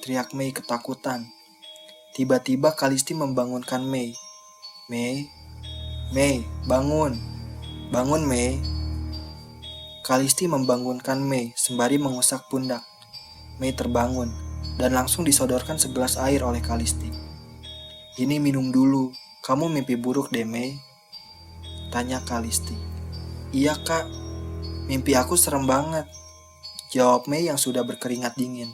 teriak 0.01 0.33
Mei 0.33 0.49
ketakutan. 0.49 1.29
Tiba-tiba 2.17 2.73
Kalisti 2.73 3.13
membangunkan 3.13 3.85
Mei. 3.85 4.17
Mei, 4.89 5.29
Mei, 6.09 6.41
bangun. 6.65 7.13
Bangun, 7.93 8.25
Mei. 8.25 8.57
Kalisti 10.01 10.49
membangunkan 10.49 11.21
Mei 11.21 11.53
sembari 11.53 12.01
mengusap 12.01 12.49
pundak. 12.49 12.81
Mei 13.61 13.77
terbangun 13.77 14.33
dan 14.81 14.97
langsung 14.97 15.21
disodorkan 15.21 15.77
segelas 15.77 16.17
air 16.17 16.41
oleh 16.41 16.65
Kalisti. 16.65 17.13
Ini 18.19 18.35
minum 18.35 18.67
dulu, 18.67 19.15
kamu 19.39 19.71
mimpi 19.71 19.95
buruk 19.95 20.29
deh 20.29 20.43
Mei. 20.43 20.75
Tanya 21.89 22.19
Kalisti. 22.21 22.75
Iya 23.55 23.79
kak, 23.79 24.05
mimpi 24.85 25.15
aku 25.15 25.39
serem 25.39 25.65
banget. 25.65 26.05
Jawab 26.91 27.25
Mei 27.25 27.47
yang 27.47 27.57
sudah 27.57 27.81
berkeringat 27.81 28.35
dingin. 28.35 28.69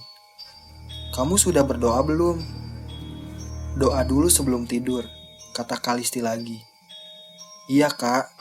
Kamu 1.16 1.40
sudah 1.40 1.64
berdoa 1.64 2.04
belum? 2.04 2.44
Doa 3.76 4.04
dulu 4.04 4.28
sebelum 4.32 4.68
tidur, 4.68 5.08
kata 5.56 5.80
Kalisti 5.80 6.20
lagi. 6.20 6.60
Iya 7.68 7.92
kak, 7.92 8.32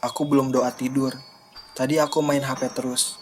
aku 0.00 0.28
belum 0.28 0.52
doa 0.52 0.72
tidur. 0.72 1.16
Tadi 1.72 1.96
aku 1.96 2.20
main 2.20 2.44
HP 2.44 2.72
terus. 2.76 3.16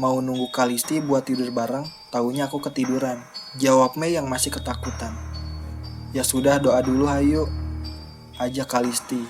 Mau 0.00 0.16
nunggu 0.24 0.48
Kalisti 0.48 1.00
buat 1.04 1.28
tidur 1.28 1.52
bareng, 1.52 1.84
taunya 2.08 2.48
aku 2.48 2.56
ketiduran. 2.64 3.20
Jawab 3.60 4.00
Mei 4.00 4.16
yang 4.16 4.28
masih 4.32 4.48
ketakutan. 4.48 5.12
Ya 6.16 6.24
sudah 6.24 6.56
doa 6.56 6.80
dulu 6.80 7.04
hayu. 7.04 7.59
Ajak 8.40 8.72
Kalisti. 8.72 9.20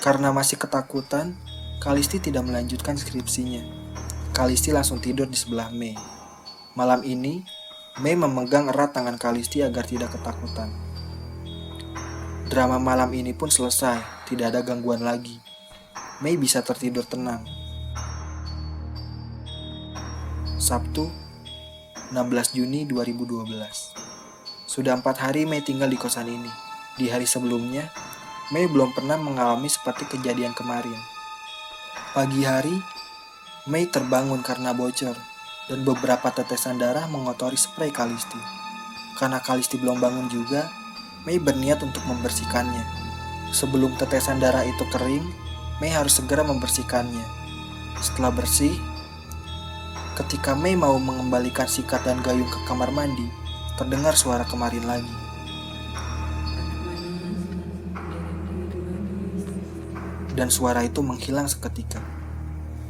Karena 0.00 0.32
masih 0.32 0.56
ketakutan, 0.56 1.36
Kalisti 1.84 2.16
tidak 2.16 2.48
melanjutkan 2.48 2.96
skripsinya. 2.96 3.60
Kalisti 4.32 4.72
langsung 4.72 5.04
tidur 5.04 5.28
di 5.28 5.36
sebelah 5.36 5.68
Mei. 5.68 5.92
Malam 6.72 7.04
ini, 7.04 7.44
Mei 8.00 8.16
memegang 8.16 8.72
erat 8.72 8.96
tangan 8.96 9.20
Kalisti 9.20 9.60
agar 9.60 9.84
tidak 9.84 10.16
ketakutan. 10.16 10.72
Drama 12.48 12.80
malam 12.80 13.12
ini 13.12 13.36
pun 13.36 13.52
selesai, 13.52 14.00
tidak 14.24 14.56
ada 14.56 14.64
gangguan 14.64 15.04
lagi. 15.04 15.36
Mei 16.24 16.40
bisa 16.40 16.64
tertidur 16.64 17.04
tenang. 17.04 17.44
Sabtu, 20.56 21.04
16 22.16 22.56
Juni 22.56 22.88
2012. 22.88 23.44
Sudah 24.64 24.96
empat 24.96 25.20
hari 25.20 25.44
Mei 25.44 25.60
tinggal 25.60 25.92
di 25.92 26.00
kosan 26.00 26.32
ini. 26.32 26.61
Di 26.92 27.08
hari 27.08 27.24
sebelumnya, 27.24 27.88
Mei 28.52 28.68
belum 28.68 28.92
pernah 28.92 29.16
mengalami 29.16 29.64
seperti 29.64 30.04
kejadian 30.12 30.52
kemarin. 30.52 30.96
Pagi 32.12 32.44
hari, 32.44 32.76
Mei 33.64 33.88
terbangun 33.88 34.44
karena 34.44 34.76
bocor 34.76 35.16
dan 35.72 35.88
beberapa 35.88 36.28
tetesan 36.28 36.76
darah 36.76 37.08
mengotori 37.08 37.56
spray 37.56 37.88
Kalisti. 37.88 38.36
Karena 39.16 39.40
Kalisti 39.40 39.80
belum 39.80 40.04
bangun 40.04 40.28
juga, 40.28 40.68
Mei 41.24 41.40
berniat 41.40 41.80
untuk 41.80 42.04
membersihkannya. 42.04 42.84
Sebelum 43.56 43.96
tetesan 43.96 44.36
darah 44.36 44.68
itu 44.68 44.84
kering, 44.92 45.24
Mei 45.80 45.88
harus 45.88 46.20
segera 46.20 46.44
membersihkannya. 46.44 47.24
Setelah 48.04 48.36
bersih, 48.36 48.76
ketika 50.20 50.52
Mei 50.52 50.76
mau 50.76 51.00
mengembalikan 51.00 51.64
sikat 51.64 52.04
dan 52.04 52.20
gayung 52.20 52.52
ke 52.52 52.60
kamar 52.68 52.92
mandi, 52.92 53.32
terdengar 53.80 54.12
suara 54.12 54.44
kemarin 54.44 54.84
lagi. 54.84 55.21
Dan 60.32 60.48
suara 60.48 60.80
itu 60.80 61.04
menghilang 61.04 61.44
seketika. 61.44 62.00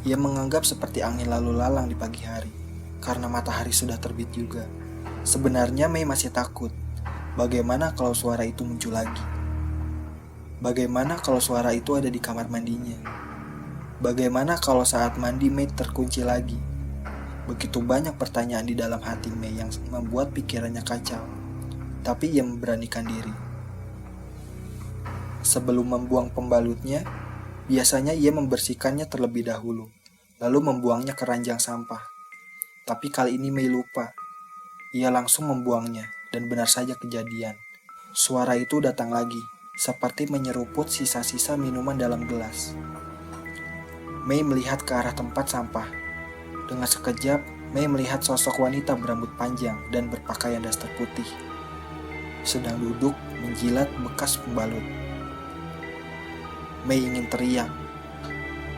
Ia 0.06 0.14
menganggap 0.14 0.62
seperti 0.62 1.02
angin 1.02 1.30
lalu 1.30 1.54
lalang 1.58 1.90
di 1.90 1.94
pagi 1.98 2.22
hari, 2.22 2.50
karena 3.02 3.26
matahari 3.26 3.74
sudah 3.74 3.98
terbit 3.98 4.30
juga. 4.30 4.66
Sebenarnya 5.22 5.86
Mei 5.86 6.02
masih 6.06 6.30
takut. 6.34 6.70
Bagaimana 7.38 7.94
kalau 7.94 8.14
suara 8.14 8.42
itu 8.46 8.62
muncul 8.66 8.94
lagi? 8.94 9.22
Bagaimana 10.62 11.18
kalau 11.18 11.42
suara 11.42 11.74
itu 11.74 11.98
ada 11.98 12.06
di 12.06 12.22
kamar 12.22 12.46
mandinya? 12.46 12.94
Bagaimana 14.02 14.58
kalau 14.58 14.82
saat 14.82 15.14
mandi 15.14 15.46
Mei 15.46 15.70
terkunci 15.70 16.26
lagi? 16.26 16.58
Begitu 17.46 17.78
banyak 17.82 18.18
pertanyaan 18.18 18.66
di 18.66 18.74
dalam 18.74 18.98
hati 18.98 19.30
Mei 19.34 19.54
yang 19.54 19.70
membuat 19.90 20.34
pikirannya 20.34 20.82
kacau. 20.82 21.22
Tapi 22.02 22.34
ia 22.34 22.42
memberanikan 22.42 23.06
diri. 23.06 23.34
Sebelum 25.42 25.86
membuang 25.86 26.30
pembalutnya, 26.34 27.02
biasanya 27.70 28.16
ia 28.16 28.34
membersihkannya 28.34 29.06
terlebih 29.06 29.46
dahulu, 29.46 29.90
lalu 30.42 30.58
membuangnya 30.58 31.14
ke 31.14 31.22
ranjang 31.22 31.62
sampah. 31.62 32.02
Tapi 32.82 33.14
kali 33.14 33.38
ini 33.38 33.54
Mei 33.54 33.70
lupa. 33.70 34.10
Ia 34.92 35.08
langsung 35.14 35.46
membuangnya, 35.46 36.10
dan 36.34 36.50
benar 36.50 36.66
saja 36.66 36.98
kejadian. 36.98 37.54
Suara 38.10 38.58
itu 38.58 38.82
datang 38.82 39.14
lagi, 39.14 39.38
seperti 39.78 40.28
menyeruput 40.28 40.90
sisa-sisa 40.90 41.56
minuman 41.56 41.96
dalam 41.96 42.26
gelas. 42.26 42.74
Mei 44.26 44.42
melihat 44.42 44.82
ke 44.82 44.92
arah 44.92 45.14
tempat 45.14 45.50
sampah. 45.50 45.88
Dengan 46.66 46.86
sekejap, 46.86 47.40
Mei 47.72 47.88
melihat 47.88 48.20
sosok 48.20 48.60
wanita 48.60 48.92
berambut 49.00 49.32
panjang 49.40 49.80
dan 49.88 50.12
berpakaian 50.12 50.60
daster 50.60 50.92
putih. 51.00 51.24
Sedang 52.44 52.76
duduk 52.82 53.16
menjilat 53.40 53.88
bekas 54.04 54.36
pembalut. 54.36 54.84
Mei 56.82 56.98
ingin 56.98 57.30
teriak. 57.30 57.70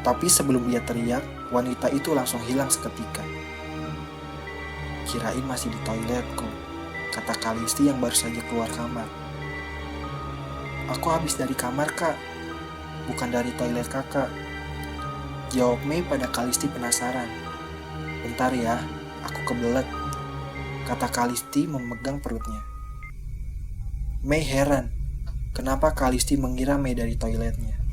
Tapi 0.04 0.28
sebelum 0.28 0.68
dia 0.68 0.84
teriak, 0.84 1.24
wanita 1.48 1.88
itu 1.88 2.12
langsung 2.12 2.40
hilang 2.44 2.68
seketika. 2.68 3.24
Kirain 5.08 5.44
masih 5.48 5.72
di 5.72 5.80
toiletku, 5.88 6.44
kata 7.16 7.32
Kalisti 7.40 7.88
yang 7.88 8.02
baru 8.04 8.12
saja 8.12 8.44
keluar 8.50 8.68
kamar. 8.76 9.08
Aku 10.92 11.08
habis 11.08 11.40
dari 11.40 11.56
kamar, 11.56 11.88
Kak. 11.96 12.16
Bukan 13.08 13.32
dari 13.32 13.52
toilet 13.56 13.88
kakak. 13.88 14.28
Jawab 15.52 15.80
Mei 15.88 16.04
pada 16.04 16.28
Kalisti 16.28 16.68
penasaran. 16.68 17.28
Bentar 18.20 18.52
ya, 18.52 18.80
aku 19.24 19.40
kebelet. 19.48 19.88
Kata 20.84 21.08
Kalisti 21.08 21.64
memegang 21.64 22.20
perutnya. 22.20 22.60
Mei 24.24 24.44
heran, 24.44 24.92
kenapa 25.56 25.92
Kalisti 25.92 26.36
mengira 26.36 26.76
Mei 26.76 26.92
dari 26.92 27.16
toiletnya. 27.16 27.83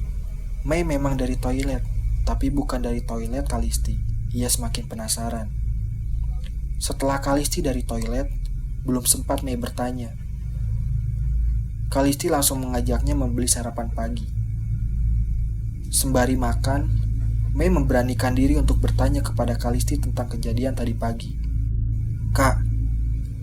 Mei 0.61 0.85
memang 0.85 1.17
dari 1.17 1.41
toilet, 1.41 1.81
tapi 2.21 2.53
bukan 2.53 2.85
dari 2.85 3.01
toilet 3.01 3.49
Kalisti. 3.49 3.97
Ia 4.37 4.45
semakin 4.45 4.85
penasaran. 4.85 5.49
Setelah 6.77 7.17
Kalisti 7.17 7.65
dari 7.65 7.81
toilet, 7.81 8.29
belum 8.85 9.01
sempat 9.09 9.41
Mei 9.41 9.57
bertanya. 9.57 10.13
Kalisti 11.89 12.29
langsung 12.29 12.61
mengajaknya 12.61 13.17
membeli 13.17 13.49
sarapan 13.49 13.89
pagi. 13.89 14.29
Sembari 15.89 16.37
makan, 16.37 16.87
Mei 17.57 17.67
memberanikan 17.73 18.37
diri 18.37 18.53
untuk 18.53 18.77
bertanya 18.77 19.25
kepada 19.25 19.57
Kalisti 19.57 19.97
tentang 19.97 20.29
kejadian 20.29 20.77
tadi 20.77 20.93
pagi. 20.93 21.35
Kak, 22.37 22.61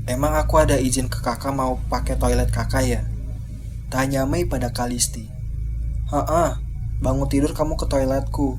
emang 0.07 0.39
aku 0.39 0.55
ada 0.63 0.79
izin 0.79 1.11
ke 1.11 1.19
kakak 1.19 1.51
mau 1.51 1.83
pakai 1.91 2.15
toilet 2.15 2.49
kakak 2.49 2.87
ya? 2.87 3.03
Tanya 3.91 4.23
Mei 4.23 4.47
pada 4.47 4.71
Kalisti. 4.71 5.27
Haa, 6.09 6.68
bangun 6.99 7.31
tidur 7.31 7.55
kamu 7.55 7.79
ke 7.79 7.87
toiletku. 7.87 8.59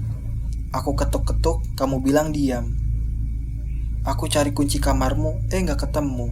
Aku 0.72 0.94
ketuk-ketuk, 0.94 1.66
kamu 1.76 2.00
bilang 2.00 2.32
diam. 2.32 2.78
Aku 4.08 4.32
cari 4.32 4.56
kunci 4.56 4.80
kamarmu, 4.80 5.52
eh 5.52 5.60
nggak 5.60 5.90
ketemu. 5.90 6.32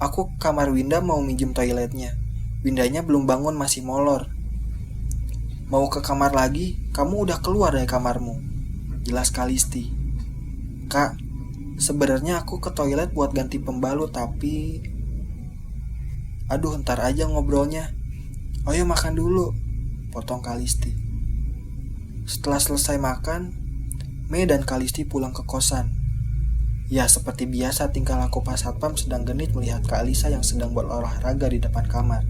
Aku 0.00 0.32
ke 0.32 0.36
kamar 0.48 0.72
Winda 0.72 1.04
mau 1.04 1.20
minjem 1.20 1.52
toiletnya. 1.52 2.16
Windanya 2.64 3.04
belum 3.04 3.28
bangun 3.28 3.52
masih 3.52 3.84
molor. 3.84 4.32
Mau 5.68 5.86
ke 5.92 6.00
kamar 6.00 6.32
lagi, 6.32 6.80
kamu 6.96 7.28
udah 7.28 7.38
keluar 7.44 7.76
dari 7.76 7.84
kamarmu. 7.84 8.40
Jelas 9.04 9.28
Kalisti. 9.28 9.92
Kak, 10.88 11.20
sebenarnya 11.76 12.40
aku 12.40 12.64
ke 12.64 12.72
toilet 12.72 13.12
buat 13.12 13.36
ganti 13.36 13.60
pembalut 13.60 14.08
tapi... 14.12 14.80
Aduh, 16.48 16.80
ntar 16.80 17.00
aja 17.04 17.28
ngobrolnya. 17.28 17.92
Ayo 18.64 18.88
makan 18.88 19.16
dulu, 19.16 19.52
potong 20.14 20.38
Kalisti. 20.38 20.94
Setelah 22.22 22.62
selesai 22.62 23.02
makan, 23.02 23.50
Mei 24.30 24.46
dan 24.46 24.62
Kalisti 24.62 25.02
pulang 25.02 25.34
ke 25.34 25.42
kosan. 25.42 25.90
Ya, 26.86 27.10
seperti 27.10 27.50
biasa 27.50 27.90
tingkah 27.90 28.14
laku 28.14 28.40
Pak 28.46 28.56
Satpam 28.56 28.94
sedang 28.94 29.26
genit 29.26 29.50
melihat 29.52 29.82
Kak 29.82 30.06
Alisa 30.06 30.30
yang 30.30 30.46
sedang 30.46 30.70
berolahraga 30.70 31.50
di 31.50 31.58
depan 31.58 31.84
kamar. 31.90 32.22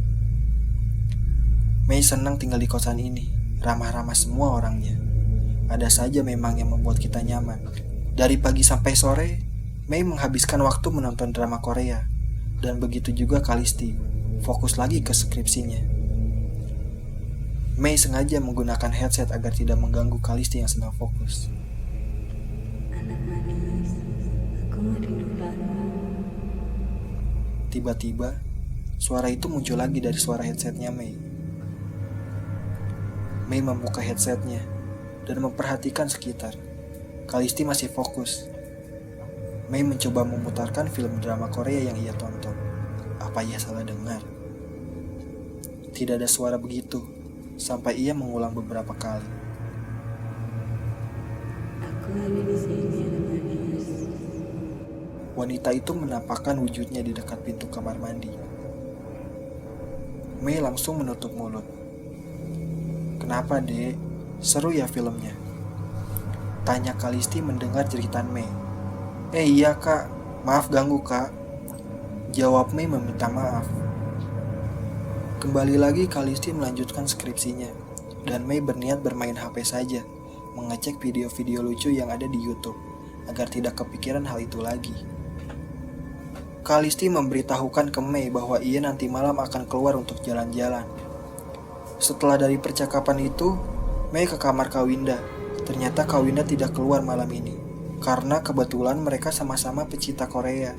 Mei 1.84 2.00
senang 2.00 2.40
tinggal 2.40 2.58
di 2.58 2.66
kosan 2.66 2.96
ini, 2.96 3.28
ramah-ramah 3.60 4.16
semua 4.16 4.56
orangnya. 4.56 4.96
Ada 5.68 5.92
saja 5.92 6.24
memang 6.24 6.56
yang 6.56 6.72
membuat 6.72 6.96
kita 6.96 7.20
nyaman. 7.20 7.60
Dari 8.16 8.40
pagi 8.40 8.64
sampai 8.64 8.92
sore, 8.96 9.28
Mei 9.84 10.00
menghabiskan 10.00 10.64
waktu 10.64 10.88
menonton 10.88 11.36
drama 11.36 11.60
Korea. 11.60 12.08
Dan 12.58 12.80
begitu 12.80 13.12
juga 13.12 13.44
Kalisti, 13.44 13.92
fokus 14.40 14.80
lagi 14.80 15.04
ke 15.04 15.12
skripsinya. 15.12 15.93
Mei 17.74 17.98
sengaja 17.98 18.38
menggunakan 18.38 18.94
headset 18.94 19.34
agar 19.34 19.50
tidak 19.50 19.74
mengganggu 19.74 20.22
Kalisti 20.22 20.62
yang 20.62 20.70
sedang 20.70 20.94
fokus. 20.94 21.50
Anak 22.94 23.18
manis, 23.26 23.98
aku 24.62 24.78
merindukanmu. 24.78 25.82
Tiba-tiba, 27.74 28.38
suara 29.02 29.26
itu 29.26 29.50
muncul 29.50 29.74
lagi 29.74 29.98
dari 29.98 30.14
suara 30.14 30.46
headsetnya 30.46 30.94
Mei. 30.94 31.18
Mei 33.50 33.58
membuka 33.58 33.98
headsetnya 33.98 34.62
dan 35.26 35.42
memperhatikan 35.42 36.06
sekitar. 36.06 36.54
Kalisti 37.26 37.66
masih 37.66 37.90
fokus. 37.90 38.46
Mei 39.66 39.82
mencoba 39.82 40.22
memutarkan 40.22 40.86
film 40.94 41.18
drama 41.18 41.50
Korea 41.50 41.90
yang 41.90 41.98
ia 41.98 42.14
tonton. 42.14 42.54
Apa 43.18 43.42
ia 43.42 43.58
salah 43.58 43.82
dengar? 43.82 44.22
Tidak 45.90 46.22
ada 46.22 46.30
suara 46.30 46.54
begitu, 46.54 47.23
sampai 47.54 47.98
ia 47.98 48.12
mengulang 48.12 48.54
beberapa 48.54 48.94
kali. 48.94 49.30
Aku 51.84 52.08
ada 52.14 52.40
di 52.42 52.56
sini. 52.58 53.02
Wanita 55.34 55.74
itu 55.74 55.90
menampakkan 55.98 56.54
wujudnya 56.62 57.02
di 57.02 57.10
dekat 57.10 57.42
pintu 57.42 57.66
kamar 57.66 57.98
mandi. 57.98 58.30
Mei 60.38 60.62
langsung 60.62 61.02
menutup 61.02 61.34
mulut. 61.34 61.66
Kenapa, 63.18 63.58
Dek? 63.58 63.98
Seru 64.38 64.70
ya 64.70 64.86
filmnya? 64.86 65.34
Tanya 66.62 66.94
Kalisti 66.94 67.42
mendengar 67.42 67.82
jeritan 67.90 68.30
Mei. 68.30 68.46
Eh 69.34 69.48
iya, 69.48 69.74
Kak. 69.74 70.06
Maaf 70.46 70.70
ganggu, 70.70 71.02
Kak. 71.02 71.34
Jawab 72.30 72.70
Mei 72.70 72.86
meminta 72.86 73.26
maaf. 73.26 73.66
Kembali 75.44 75.76
lagi 75.76 76.08
Kalisti 76.08 76.56
melanjutkan 76.56 77.04
skripsinya. 77.04 77.68
Dan 78.24 78.48
Mei 78.48 78.64
berniat 78.64 79.04
bermain 79.04 79.36
HP 79.36 79.60
saja, 79.60 80.00
mengecek 80.56 80.96
video-video 80.96 81.60
lucu 81.60 81.92
yang 81.92 82.08
ada 82.08 82.24
di 82.24 82.40
YouTube, 82.40 82.80
agar 83.28 83.52
tidak 83.52 83.76
kepikiran 83.76 84.24
hal 84.24 84.40
itu 84.40 84.64
lagi. 84.64 84.96
Kalisti 86.64 87.12
memberitahukan 87.12 87.92
ke 87.92 88.00
Mei 88.00 88.32
bahwa 88.32 88.56
ia 88.64 88.80
nanti 88.80 89.04
malam 89.04 89.36
akan 89.36 89.68
keluar 89.68 90.00
untuk 90.00 90.24
jalan-jalan. 90.24 90.88
Setelah 92.00 92.40
dari 92.40 92.56
percakapan 92.56 93.28
itu, 93.28 93.52
Mei 94.16 94.24
ke 94.24 94.40
kamar 94.40 94.72
Kawinda. 94.72 95.20
Ternyata 95.68 96.08
Kawinda 96.08 96.40
tidak 96.48 96.72
keluar 96.72 97.04
malam 97.04 97.28
ini. 97.28 97.52
Karena 98.00 98.40
kebetulan 98.40 98.96
mereka 98.96 99.28
sama-sama 99.28 99.84
pecinta 99.84 100.24
Korea. 100.24 100.72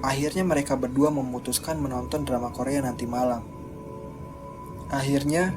Akhirnya 0.00 0.40
mereka 0.40 0.72
berdua 0.72 1.12
memutuskan 1.12 1.76
menonton 1.76 2.24
drama 2.24 2.48
Korea 2.48 2.80
nanti 2.80 3.04
malam. 3.04 3.55
Akhirnya, 4.86 5.50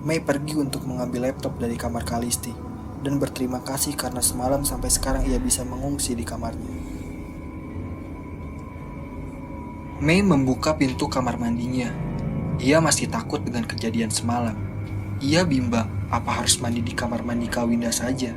Mei 0.00 0.16
pergi 0.16 0.56
untuk 0.56 0.88
mengambil 0.88 1.28
laptop 1.28 1.60
dari 1.60 1.76
kamar 1.76 2.08
Kalisti 2.08 2.56
dan 3.04 3.20
berterima 3.20 3.60
kasih 3.60 3.92
karena 3.92 4.24
semalam 4.24 4.64
sampai 4.64 4.88
sekarang 4.88 5.28
ia 5.28 5.36
bisa 5.36 5.60
mengungsi 5.60 6.16
di 6.16 6.24
kamarnya. 6.24 6.72
Mei 10.00 10.24
membuka 10.24 10.72
pintu 10.80 11.12
kamar 11.12 11.36
mandinya. 11.36 11.92
Ia 12.56 12.80
masih 12.80 13.12
takut 13.12 13.44
dengan 13.44 13.68
kejadian 13.68 14.08
semalam. 14.08 14.56
Ia 15.20 15.44
bimbang 15.44 16.08
apa 16.08 16.40
harus 16.40 16.56
mandi 16.64 16.80
di 16.80 16.96
kamar 16.96 17.20
mandi 17.20 17.52
Kawinda 17.52 17.92
saja. 17.92 18.32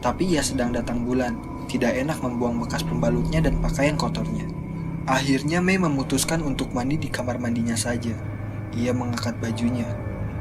Tapi 0.00 0.32
ia 0.32 0.40
sedang 0.40 0.72
datang 0.72 1.04
bulan, 1.04 1.36
tidak 1.68 1.92
enak 2.00 2.24
membuang 2.24 2.56
bekas 2.64 2.80
pembalutnya 2.80 3.44
dan 3.44 3.60
pakaian 3.60 4.00
kotornya. 4.00 4.48
Akhirnya 5.04 5.60
Mei 5.60 5.76
memutuskan 5.76 6.40
untuk 6.40 6.72
mandi 6.72 6.96
di 6.96 7.12
kamar 7.12 7.36
mandinya 7.36 7.76
saja. 7.76 8.35
Ia 8.74 8.90
mengangkat 8.90 9.38
bajunya. 9.38 9.86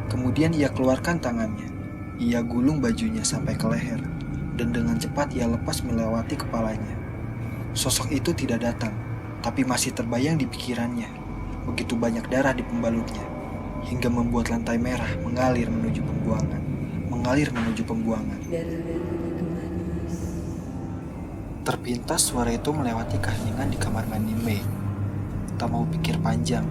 Kemudian 0.10 0.56
ia 0.58 0.74
keluarkan 0.74 1.22
tangannya. 1.22 1.70
Ia 2.18 2.42
gulung 2.42 2.82
bajunya 2.82 3.22
sampai 3.22 3.54
ke 3.54 3.70
leher. 3.70 4.02
Dan 4.56 4.72
dengan 4.72 4.96
cepat 4.96 5.36
ia 5.36 5.46
lepas 5.46 5.84
melewati 5.84 6.40
kepalanya. 6.40 6.96
Sosok 7.76 8.16
itu 8.16 8.32
tidak 8.32 8.64
datang, 8.64 8.96
tapi 9.44 9.68
masih 9.68 9.92
terbayang 9.92 10.40
di 10.40 10.48
pikirannya. 10.48 11.12
Begitu 11.68 12.00
banyak 12.00 12.24
darah 12.32 12.56
di 12.56 12.64
pembalutnya, 12.64 13.26
hingga 13.84 14.08
membuat 14.08 14.48
lantai 14.48 14.80
merah 14.80 15.12
mengalir 15.20 15.68
menuju 15.68 16.00
pembuangan. 16.00 16.64
Mengalir 17.12 17.52
menuju 17.52 17.84
pembuangan. 17.84 18.40
Terpintas 21.68 22.32
suara 22.32 22.56
itu 22.56 22.72
melewati 22.72 23.20
keheningan 23.20 23.68
di 23.74 23.78
kamar 23.82 24.08
mandi 24.08 24.38
Mei. 24.40 24.64
Tak 25.60 25.68
mau 25.68 25.84
pikir 25.84 26.16
panjang, 26.24 26.64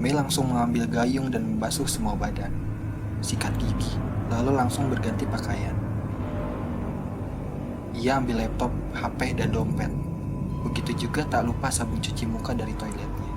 Mei 0.00 0.16
langsung 0.16 0.48
mengambil 0.48 0.88
gayung 0.88 1.28
dan 1.28 1.44
membasuh 1.44 1.84
semua 1.84 2.16
badan. 2.16 2.48
Sikat 3.20 3.52
gigi, 3.60 4.00
lalu 4.32 4.56
langsung 4.56 4.88
berganti 4.88 5.28
pakaian. 5.28 5.76
Ia 8.00 8.16
ambil 8.16 8.48
laptop, 8.48 8.72
HP, 8.96 9.36
dan 9.36 9.52
dompet. 9.52 9.92
Begitu 10.64 11.04
juga 11.04 11.28
tak 11.28 11.44
lupa 11.44 11.68
sabun 11.68 12.00
cuci 12.00 12.24
muka 12.24 12.56
dari 12.56 12.72
toiletnya. 12.80 13.32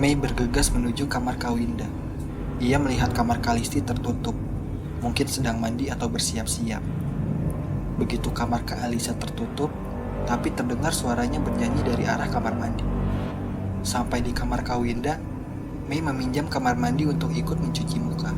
Mei 0.00 0.16
bergegas 0.16 0.72
menuju 0.72 1.04
kamar 1.04 1.36
Kawinda. 1.36 1.84
Ia 2.64 2.80
melihat 2.80 3.12
kamar 3.12 3.44
Kalisti 3.44 3.84
tertutup. 3.84 4.34
mungkin 5.04 5.28
sedang 5.28 5.60
mandi 5.60 5.92
atau 5.92 6.08
bersiap-siap. 6.08 6.80
Begitu 8.00 8.32
kamar 8.32 8.64
Kak 8.64 8.88
Alisa 8.88 9.12
tertutup, 9.12 9.68
tapi 10.24 10.48
terdengar 10.56 10.96
suaranya 10.96 11.44
bernyanyi 11.44 11.84
dari 11.84 12.08
arah 12.08 12.24
kamar 12.24 12.56
mandi. 12.56 12.93
Sampai 13.84 14.24
di 14.24 14.32
kamar 14.32 14.64
Kak 14.64 14.80
Winda, 14.80 15.20
Mei 15.84 16.00
meminjam 16.00 16.48
kamar 16.48 16.72
mandi 16.80 17.04
untuk 17.04 17.28
ikut 17.36 17.60
mencuci 17.60 18.00
muka. 18.00 18.32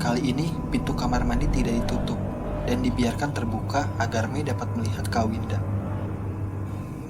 Kali 0.00 0.32
ini, 0.32 0.48
pintu 0.72 0.96
kamar 0.96 1.20
mandi 1.28 1.44
tidak 1.52 1.84
ditutup 1.84 2.16
dan 2.64 2.80
dibiarkan 2.80 3.36
terbuka 3.36 3.92
agar 4.00 4.32
Mei 4.32 4.40
dapat 4.40 4.72
melihat 4.72 5.04
Kak 5.12 5.28
Winda. 5.28 5.60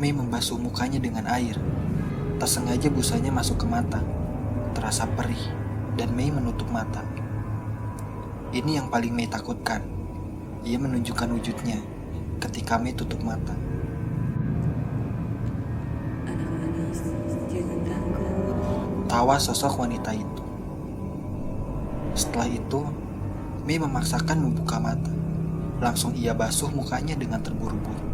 Mei 0.02 0.10
membasuh 0.10 0.58
mukanya 0.58 0.98
dengan 0.98 1.30
air. 1.30 1.54
Tersengaja 2.42 2.90
busanya 2.90 3.30
masuk 3.30 3.62
ke 3.62 3.66
mata. 3.70 4.02
Terasa 4.74 5.06
perih, 5.06 5.54
dan 5.94 6.10
Mei 6.10 6.34
menutup 6.34 6.66
mata. 6.74 7.06
Ini 8.50 8.82
yang 8.82 8.90
paling 8.90 9.14
Mei 9.14 9.30
takutkan. 9.30 9.86
Ia 10.66 10.74
menunjukkan 10.74 11.30
wujudnya 11.38 11.78
ketika 12.42 12.82
Mei 12.82 12.98
tutup 12.98 13.22
mata. 13.22 13.54
Tawa 19.10 19.42
sosok 19.42 19.82
wanita 19.82 20.14
itu. 20.14 20.44
Setelah 22.14 22.46
itu, 22.46 22.86
Mei 23.66 23.74
memaksakan 23.74 24.38
membuka 24.38 24.78
mata. 24.78 25.10
Langsung 25.82 26.14
ia 26.14 26.30
basuh 26.30 26.70
mukanya 26.70 27.18
dengan 27.18 27.42
terburu-buru. 27.42 28.06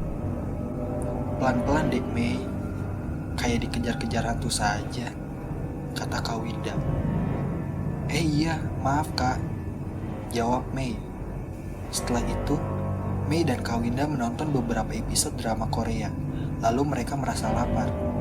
Pelan-pelan 1.37 1.93
dek 1.93 2.07
Mei, 2.17 2.41
kayak 3.37 3.69
dikejar-kejar 3.69 4.25
hantu 4.25 4.49
saja, 4.49 5.13
kata 5.93 6.17
Kak 6.25 6.41
Winda. 6.41 6.73
Eh 8.09 8.25
iya, 8.25 8.57
maaf 8.81 9.13
kak, 9.13 9.37
jawab 10.33 10.65
Mei. 10.73 10.97
Setelah 11.93 12.25
itu, 12.25 12.57
Mei 13.29 13.45
dan 13.45 13.61
Kak 13.61 13.85
Winda 13.85 14.09
menonton 14.09 14.49
beberapa 14.49 14.97
episode 14.97 15.37
drama 15.37 15.69
Korea, 15.69 16.09
lalu 16.65 16.89
mereka 16.89 17.21
merasa 17.21 17.53
lapar. 17.53 18.16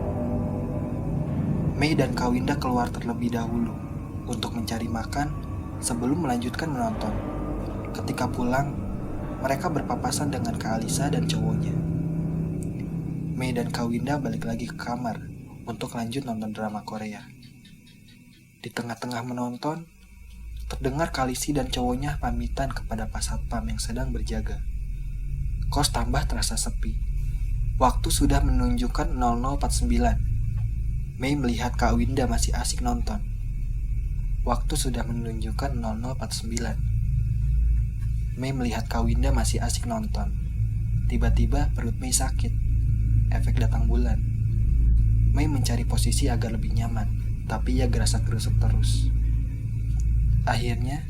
Mei 1.76 1.92
dan 1.92 2.16
Kak 2.16 2.32
Winda 2.32 2.56
keluar 2.56 2.88
terlebih 2.88 3.36
dahulu 3.36 3.76
untuk 4.32 4.56
mencari 4.56 4.88
makan 4.88 5.28
sebelum 5.84 6.24
melanjutkan 6.24 6.72
menonton. 6.72 7.12
Ketika 7.92 8.32
pulang, 8.32 8.72
mereka 9.44 9.68
berpapasan 9.68 10.32
dengan 10.32 10.56
Kak 10.56 10.80
Alisa 10.80 11.12
dan 11.12 11.28
cowoknya. 11.28 11.76
Mei 13.36 13.52
dan 13.52 13.76
Kak 13.76 13.92
Winda 13.92 14.16
balik 14.16 14.48
lagi 14.48 14.72
ke 14.72 14.80
kamar 14.80 15.20
untuk 15.68 16.00
lanjut 16.00 16.24
nonton 16.24 16.56
drama 16.56 16.80
Korea. 16.88 17.28
Di 18.64 18.72
tengah-tengah 18.72 19.28
menonton, 19.28 19.84
terdengar 20.72 21.12
Kalisi 21.12 21.52
dan 21.52 21.68
cowoknya 21.68 22.24
pamitan 22.24 22.72
kepada 22.72 23.12
Pak 23.12 23.20
Satpam 23.20 23.68
yang 23.68 23.84
sedang 23.84 24.16
berjaga. 24.16 24.64
Kos 25.68 25.92
tambah 25.92 26.24
terasa 26.24 26.56
sepi. 26.56 26.96
Waktu 27.76 28.08
sudah 28.08 28.40
menunjukkan 28.40 29.12
0049. 29.12 30.35
Mei 31.16 31.40
melihat 31.40 31.80
Kak 31.80 31.96
Winda 31.96 32.28
masih 32.28 32.52
asik 32.56 32.82
nonton. 32.84 33.24
Waktu 34.44 34.76
sudah 34.76 35.08
menunjukkan 35.08 35.80
0049. 35.80 38.36
Mei 38.36 38.52
melihat 38.52 38.92
Kak 38.92 39.08
Winda 39.08 39.32
masih 39.32 39.64
asik 39.64 39.88
nonton. 39.88 40.36
Tiba-tiba 41.08 41.72
perut 41.72 41.96
Mei 41.98 42.12
sakit. 42.12 42.52
Efek 43.32 43.64
datang 43.64 43.88
bulan. 43.88 44.20
Mei 45.32 45.48
mencari 45.48 45.88
posisi 45.88 46.28
agar 46.32 46.52
lebih 46.56 46.72
nyaman 46.76 47.26
tapi 47.46 47.78
ia 47.78 47.88
gerasa 47.90 48.22
gerusuk 48.26 48.58
terus. 48.58 49.10
Akhirnya, 50.46 51.06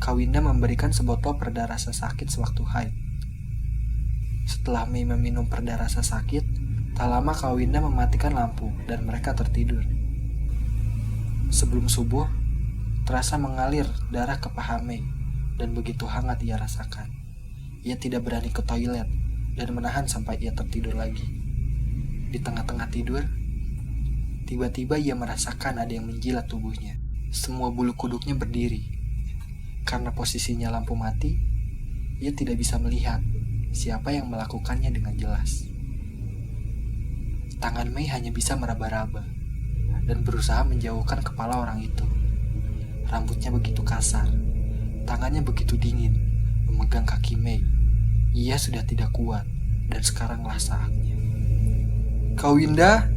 Kawinda 0.00 0.40
memberikan 0.40 0.94
sebotol 0.94 1.36
perda 1.36 1.68
rasa 1.68 1.92
sakit 1.92 2.30
sewaktu 2.30 2.62
haid. 2.66 2.94
Setelah 4.48 4.88
Mei 4.88 5.06
meminum 5.06 5.46
perda 5.46 5.78
rasa 5.78 6.02
sakit, 6.02 6.42
tak 7.00 7.08
lama 7.08 7.32
Kawinda 7.32 7.80
mematikan 7.80 8.36
lampu 8.36 8.68
dan 8.84 9.08
mereka 9.08 9.32
tertidur. 9.32 9.80
Sebelum 11.48 11.88
subuh, 11.88 12.28
terasa 13.08 13.40
mengalir 13.40 13.88
darah 14.12 14.36
ke 14.36 14.52
paha 14.52 14.84
Mei 14.84 15.00
dan 15.56 15.72
begitu 15.72 16.04
hangat 16.04 16.44
ia 16.44 16.60
rasakan. 16.60 17.08
Ia 17.88 17.96
tidak 17.96 18.28
berani 18.28 18.52
ke 18.52 18.60
toilet 18.60 19.08
dan 19.56 19.68
menahan 19.72 20.04
sampai 20.12 20.44
ia 20.44 20.52
tertidur 20.52 20.92
lagi. 20.92 21.24
Di 22.28 22.36
tengah-tengah 22.36 22.92
tidur, 22.92 23.24
Tiba-tiba 24.44 24.98
ia 24.98 25.14
merasakan 25.14 25.78
ada 25.78 25.94
yang 25.94 26.10
menjilat 26.10 26.50
tubuhnya. 26.50 26.98
Semua 27.30 27.70
bulu 27.70 27.94
kuduknya 27.94 28.34
berdiri. 28.34 28.82
Karena 29.86 30.10
posisinya 30.10 30.74
lampu 30.74 30.98
mati, 30.98 31.38
ia 32.18 32.34
tidak 32.34 32.58
bisa 32.58 32.76
melihat 32.82 33.22
siapa 33.70 34.10
yang 34.10 34.26
melakukannya 34.26 34.90
dengan 34.90 35.14
jelas. 35.14 35.69
Tangan 37.60 37.92
Mei 37.92 38.08
hanya 38.08 38.32
bisa 38.32 38.56
meraba-raba 38.56 39.22
dan 40.08 40.24
berusaha 40.24 40.64
menjauhkan 40.64 41.20
kepala 41.20 41.60
orang 41.60 41.84
itu. 41.84 42.02
Rambutnya 43.06 43.52
begitu 43.52 43.84
kasar, 43.84 44.26
tangannya 45.04 45.44
begitu 45.44 45.76
dingin, 45.76 46.16
memegang 46.66 47.04
kaki 47.04 47.36
Mei. 47.36 47.60
Ia 48.32 48.56
sudah 48.56 48.82
tidak 48.82 49.12
kuat, 49.12 49.44
dan 49.90 50.00
sekaranglah 50.00 50.56
saatnya. 50.56 51.18
Kau 52.38 52.56
Winda, 52.56 53.10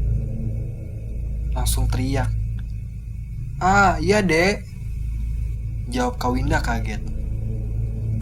langsung 1.53 1.85
teriak. 1.87 2.27
Ah, 3.61 4.01
iya 4.01 4.19
dek. 4.19 4.65
Jawab 5.87 6.17
Kawinda 6.17 6.59
kaget. 6.59 6.99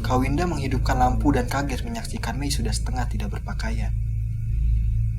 Kawinda 0.03 0.43
menghidupkan 0.43 0.99
lampu 0.99 1.31
dan 1.31 1.47
kaget 1.47 1.88
menyaksikan 1.88 2.36
Mei 2.36 2.51
sudah 2.51 2.75
setengah 2.75 3.07
tidak 3.07 3.39
berpakaian. 3.39 3.95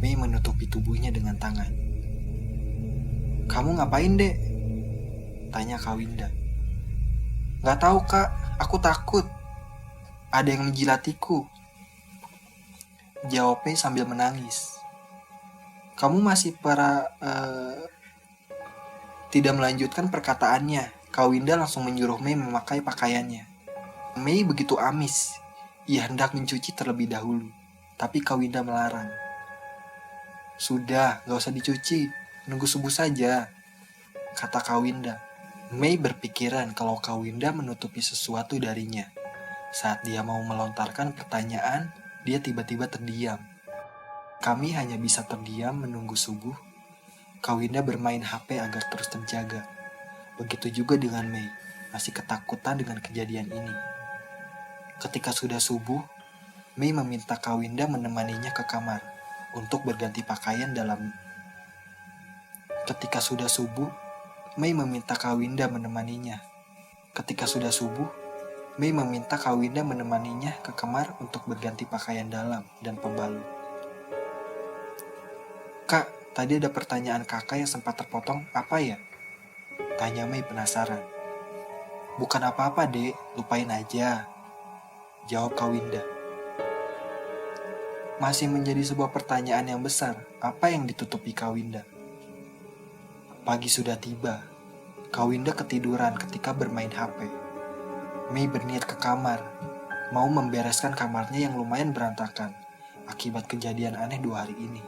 Mei 0.03 0.19
menutupi 0.19 0.67
tubuhnya 0.67 1.15
dengan 1.15 1.39
tangan. 1.39 1.71
Kamu 3.47 3.79
ngapain 3.79 4.19
dek? 4.19 4.35
Tanya 5.55 5.79
Kawinda. 5.79 6.27
Gak 7.63 7.79
tahu 7.79 8.03
kak, 8.03 8.59
aku 8.59 8.83
takut. 8.83 9.23
Ada 10.35 10.59
yang 10.59 10.67
menjilatiku. 10.67 11.47
Jawab 13.31 13.63
Mei 13.63 13.79
sambil 13.79 14.03
menangis. 14.03 14.75
Kamu 15.95 16.19
masih 16.19 16.59
para 16.59 17.07
uh, 17.23 17.79
tidak 19.31 19.55
melanjutkan 19.55 20.11
perkataannya, 20.11 20.91
Kawinda 21.15 21.55
langsung 21.55 21.87
menyuruh 21.87 22.19
Mei 22.19 22.35
memakai 22.35 22.83
pakaiannya. 22.83 23.47
Mei 24.19 24.43
begitu 24.43 24.75
amis. 24.83 25.39
Ia 25.87 26.11
hendak 26.11 26.35
mencuci 26.35 26.75
terlebih 26.75 27.07
dahulu, 27.07 27.47
tapi 27.95 28.19
Kawinda 28.19 28.67
melarang. 28.67 29.22
Sudah, 30.63 31.27
gak 31.27 31.43
usah 31.43 31.51
dicuci. 31.51 32.07
Nunggu 32.47 32.71
subuh 32.71 32.95
saja, 32.95 33.51
kata 34.39 34.63
Kawinda. 34.63 35.19
Mei 35.75 35.99
berpikiran 35.99 36.71
kalau 36.71 37.03
Kawinda 37.03 37.51
menutupi 37.51 37.99
sesuatu 37.99 38.63
darinya. 38.63 39.11
Saat 39.75 40.07
dia 40.07 40.23
mau 40.23 40.39
melontarkan 40.47 41.19
pertanyaan, 41.19 41.91
dia 42.23 42.39
tiba-tiba 42.39 42.87
terdiam. 42.87 43.43
Kami 44.39 44.71
hanya 44.79 44.95
bisa 45.03 45.27
terdiam 45.27 45.83
menunggu 45.83 46.15
subuh 46.15 46.55
Kawinda 47.43 47.83
bermain 47.83 48.23
HP 48.23 48.63
agar 48.63 48.87
terus 48.87 49.11
terjaga. 49.11 49.67
Begitu 50.39 50.71
juga 50.71 50.95
dengan 50.95 51.27
Mei, 51.27 51.51
masih 51.91 52.15
ketakutan 52.15 52.79
dengan 52.79 53.03
kejadian 53.03 53.51
ini. 53.51 53.75
Ketika 55.03 55.35
sudah 55.35 55.59
subuh, 55.59 56.07
Mei 56.79 56.95
meminta 56.95 57.35
Kawinda 57.35 57.91
menemaninya 57.91 58.55
ke 58.55 58.63
kamar 58.63 59.22
untuk 59.59 59.85
berganti 59.87 60.25
pakaian 60.25 60.73
dalam. 60.73 61.13
Ketika 62.89 63.23
sudah 63.23 63.47
subuh, 63.47 63.89
Mei 64.59 64.77
meminta 64.77 65.17
Kawinda 65.17 65.71
menemaninya. 65.71 66.43
Ketika 67.17 67.49
sudah 67.49 67.73
subuh, 67.73 68.09
Mei 68.77 68.93
meminta 68.93 69.37
Kawinda 69.37 69.85
menemaninya 69.85 70.57
ke 70.65 70.77
kamar 70.77 71.17
untuk 71.21 71.45
berganti 71.49 71.89
pakaian 71.89 72.29
dalam 72.29 72.65
dan 72.85 72.97
pembalut. 73.01 73.45
Kak, 75.89 76.23
Tadi 76.33 76.57
ada 76.57 76.73
pertanyaan 76.73 77.29
kakak 77.29 77.61
yang 77.61 77.69
sempat 77.69 77.93
terpotong, 78.01 78.49
apa 78.57 78.81
ya? 78.81 78.97
Tanya 80.01 80.25
Mei 80.25 80.41
penasaran. 80.41 81.05
Bukan 82.17 82.41
apa-apa 82.41 82.89
dek, 82.89 83.13
lupain 83.37 83.69
aja. 83.69 84.25
Jawab 85.29 85.53
Kawinda. 85.53 86.12
Masih 88.21 88.53
menjadi 88.53 88.85
sebuah 88.85 89.09
pertanyaan 89.09 89.73
yang 89.73 89.81
besar, 89.81 90.29
apa 90.45 90.69
yang 90.69 90.85
ditutupi 90.85 91.33
Kawinda? 91.33 91.89
Pagi 93.41 93.73
sudah 93.73 93.97
tiba. 93.97 94.45
Kawinda 95.09 95.57
ketiduran 95.57 96.21
ketika 96.21 96.53
bermain 96.53 96.93
HP. 96.93 97.25
Mei 98.33 98.45
berniat 98.49 98.85
ke 98.85 99.01
kamar, 99.01 99.41
mau 100.13 100.29
membereskan 100.29 100.93
kamarnya 100.93 101.49
yang 101.49 101.57
lumayan 101.57 101.97
berantakan 101.97 102.53
akibat 103.09 103.49
kejadian 103.49 103.97
aneh 103.97 104.21
dua 104.21 104.45
hari 104.45 104.57
ini. 104.61 104.83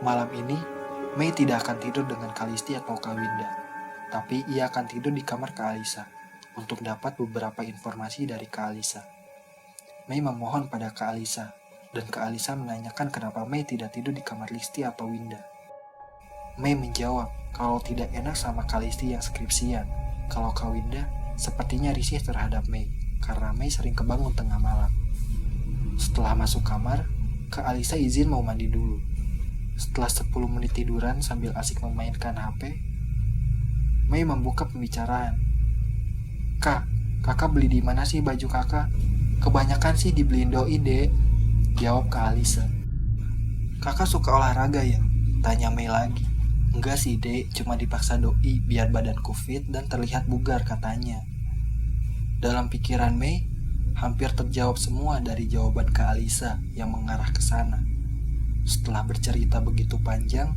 Malam 0.00 0.32
ini, 0.32 0.56
Mei 1.20 1.28
tidak 1.36 1.68
akan 1.68 1.76
tidur 1.76 2.08
dengan 2.08 2.32
Kalisti 2.32 2.72
atau 2.72 2.96
Kawinda, 2.96 3.48
tapi 4.08 4.48
ia 4.48 4.72
akan 4.72 4.88
tidur 4.88 5.12
di 5.12 5.20
kamar 5.20 5.52
Kak 5.52 5.76
Alisa. 5.76 6.08
untuk 6.58 6.82
dapat 6.82 7.14
beberapa 7.14 7.62
informasi 7.62 8.26
dari 8.26 8.50
Kak 8.50 8.74
Alisa. 8.74 9.19
Mei 10.10 10.18
memohon 10.18 10.66
pada 10.66 10.90
Kak 10.90 11.14
Alisa, 11.14 11.54
dan 11.94 12.02
Kak 12.10 12.26
Alisa 12.26 12.58
menanyakan 12.58 13.14
kenapa 13.14 13.46
Mei 13.46 13.62
tidak 13.62 13.94
tidur 13.94 14.10
di 14.10 14.26
kamar 14.26 14.50
Listi 14.50 14.82
atau 14.82 15.06
Winda. 15.06 15.38
Mei 16.58 16.74
menjawab 16.74 17.30
kalau 17.54 17.78
tidak 17.78 18.10
enak 18.10 18.34
sama 18.34 18.66
Kak 18.66 18.82
Listi 18.82 19.14
yang 19.14 19.22
skripsian, 19.22 19.86
kalau 20.26 20.50
Kak 20.50 20.74
Winda 20.74 21.06
sepertinya 21.38 21.94
risih 21.94 22.18
terhadap 22.18 22.66
Mei, 22.66 22.90
karena 23.22 23.54
Mei 23.54 23.70
sering 23.70 23.94
kebangun 23.94 24.34
tengah 24.34 24.58
malam. 24.58 24.90
Setelah 25.94 26.34
masuk 26.34 26.66
kamar, 26.66 27.06
Kak 27.54 27.70
Alisa 27.70 27.94
izin 27.94 28.34
mau 28.34 28.42
mandi 28.42 28.66
dulu. 28.66 28.98
Setelah 29.78 30.10
10 30.10 30.26
menit 30.50 30.74
tiduran 30.74 31.22
sambil 31.22 31.54
asik 31.54 31.86
memainkan 31.86 32.34
HP, 32.34 32.82
Mei 34.10 34.26
membuka 34.26 34.66
pembicaraan. 34.66 35.38
Kak, 36.58 36.82
kakak 37.22 37.54
beli 37.54 37.70
di 37.70 37.78
mana 37.78 38.02
sih 38.02 38.18
baju 38.18 38.50
kakak? 38.50 38.90
Kebanyakan 39.40 39.96
sih 39.96 40.12
dibeliin 40.12 40.52
doi, 40.52 40.76
dek. 40.76 41.08
Jawab 41.80 42.12
Kak 42.12 42.36
Alisa. 42.36 42.68
Kakak 43.80 44.04
suka 44.04 44.36
olahraga 44.36 44.84
ya? 44.84 45.00
Tanya 45.40 45.72
Mei 45.72 45.88
lagi. 45.88 46.28
Enggak 46.76 47.00
sih, 47.00 47.16
dek. 47.16 47.48
Cuma 47.56 47.80
dipaksa 47.80 48.20
doi 48.20 48.60
biar 48.60 48.92
badanku 48.92 49.32
fit 49.32 49.64
dan 49.72 49.88
terlihat 49.88 50.28
bugar 50.28 50.68
katanya. 50.68 51.24
Dalam 52.36 52.68
pikiran 52.68 53.16
Mei, 53.16 53.48
hampir 53.96 54.28
terjawab 54.36 54.76
semua 54.76 55.24
dari 55.24 55.48
jawaban 55.48 55.88
Kak 55.88 56.20
Alisa 56.20 56.60
yang 56.76 56.92
mengarah 56.92 57.32
ke 57.32 57.40
sana. 57.40 57.80
Setelah 58.68 59.08
bercerita 59.08 59.64
begitu 59.64 59.96
panjang, 60.04 60.52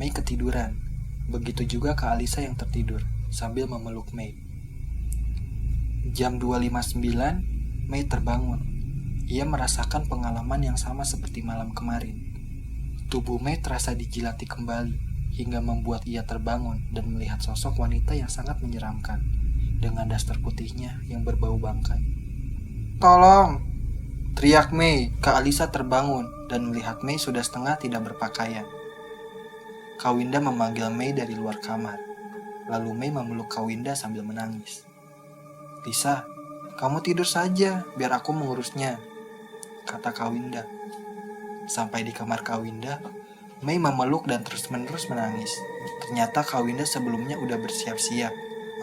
Mei 0.00 0.08
ketiduran. 0.08 0.80
Begitu 1.28 1.76
juga 1.76 1.92
Kak 1.92 2.16
Alisa 2.16 2.40
yang 2.40 2.56
tertidur 2.56 3.04
sambil 3.28 3.68
memeluk 3.68 4.16
Mei. 4.16 4.32
Jam 6.16 6.40
2.59, 6.40 7.57
Mei 7.88 8.04
terbangun. 8.04 8.60
Ia 9.32 9.48
merasakan 9.48 10.12
pengalaman 10.12 10.60
yang 10.60 10.76
sama 10.76 11.08
seperti 11.08 11.40
malam 11.40 11.72
kemarin. 11.72 12.20
Tubuh 13.08 13.40
Mei 13.40 13.56
terasa 13.64 13.96
dijilati 13.96 14.44
kembali, 14.44 15.32
hingga 15.32 15.64
membuat 15.64 16.04
ia 16.04 16.28
terbangun 16.28 16.84
dan 16.92 17.08
melihat 17.08 17.40
sosok 17.40 17.80
wanita 17.80 18.12
yang 18.12 18.28
sangat 18.28 18.60
menyeramkan, 18.60 19.24
dengan 19.80 20.04
daster 20.04 20.36
putihnya 20.36 21.00
yang 21.08 21.24
berbau 21.24 21.56
bangkai. 21.56 22.04
Tolong! 23.00 23.64
Teriak 24.36 24.68
Mei, 24.76 25.08
Kak 25.24 25.40
Alisa 25.40 25.72
terbangun 25.72 26.28
dan 26.52 26.68
melihat 26.68 27.00
Mei 27.00 27.16
sudah 27.16 27.40
setengah 27.40 27.80
tidak 27.80 28.04
berpakaian. 28.04 28.68
Kawinda 29.96 30.44
memanggil 30.44 30.92
Mei 30.92 31.16
dari 31.16 31.32
luar 31.32 31.56
kamar. 31.64 31.96
Lalu 32.68 32.92
Mei 32.92 33.08
memeluk 33.08 33.48
Kawinda 33.48 33.96
sambil 33.96 34.28
menangis. 34.28 34.84
Lisa, 35.88 36.28
kamu 36.78 37.02
tidur 37.02 37.26
saja, 37.26 37.82
biar 37.98 38.14
aku 38.14 38.30
mengurusnya, 38.30 39.02
kata 39.82 40.14
Kawinda. 40.14 40.62
Sampai 41.66 42.06
di 42.06 42.14
kamar 42.14 42.46
Kawinda, 42.46 43.02
Mei 43.66 43.82
memeluk 43.82 44.30
dan 44.30 44.46
terus-menerus 44.46 45.10
menangis. 45.10 45.50
Ternyata 46.06 46.46
Kawinda 46.46 46.86
sebelumnya 46.86 47.34
udah 47.34 47.58
bersiap-siap, 47.58 48.30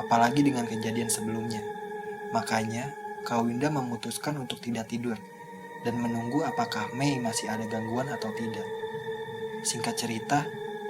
apalagi 0.03 0.43
dengan 0.43 0.67
kejadian 0.67 1.07
sebelumnya. 1.07 1.63
Makanya, 2.35 2.91
Kawinda 3.23 3.71
memutuskan 3.71 4.35
untuk 4.35 4.59
tidak 4.59 4.91
tidur 4.91 5.15
dan 5.87 5.95
menunggu 5.95 6.43
apakah 6.43 6.91
Mei 6.99 7.15
masih 7.23 7.47
ada 7.47 7.63
gangguan 7.63 8.11
atau 8.11 8.27
tidak. 8.35 8.67
Singkat 9.63 9.95
cerita, 9.95 10.43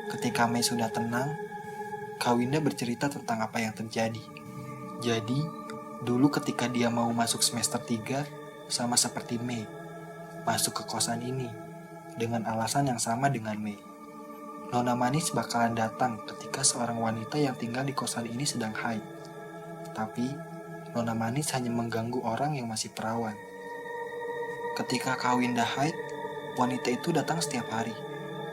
ketika 0.09 0.49
Mei 0.49 0.65
sudah 0.65 0.89
tenang, 0.89 1.37
Kawinda 2.17 2.57
bercerita 2.57 3.13
tentang 3.13 3.45
apa 3.45 3.61
yang 3.61 3.77
terjadi. 3.77 4.25
Jadi, 5.05 5.64
Dulu 6.05 6.29
ketika 6.29 6.69
dia 6.69 6.93
mau 6.93 7.09
masuk 7.09 7.41
semester 7.41 7.81
3, 7.81 8.69
sama 8.69 8.93
seperti 8.93 9.41
Mei, 9.41 9.65
masuk 10.45 10.77
ke 10.77 10.83
kosan 10.85 11.25
ini 11.25 11.49
dengan 12.13 12.45
alasan 12.45 12.93
yang 12.93 13.01
sama 13.01 13.25
dengan 13.25 13.57
Mei. 13.57 13.73
Nona 14.69 14.93
manis 14.93 15.33
bakalan 15.33 15.73
datang 15.73 16.21
ketika 16.29 16.61
seorang 16.61 17.01
wanita 17.01 17.41
yang 17.41 17.57
tinggal 17.57 17.81
di 17.81 17.97
kosan 17.97 18.29
ini 18.29 18.45
sedang 18.45 18.77
haid. 18.77 19.01
Tapi, 19.97 20.29
Nona 20.93 21.17
manis 21.17 21.49
hanya 21.57 21.73
mengganggu 21.73 22.21
orang 22.21 22.53
yang 22.53 22.69
masih 22.69 22.93
perawan. 22.93 23.33
Ketika 24.77 25.17
Kawinda 25.17 25.65
haid, 25.65 25.97
wanita 26.53 26.93
itu 26.93 27.17
datang 27.17 27.41
setiap 27.41 27.65
hari, 27.73 27.97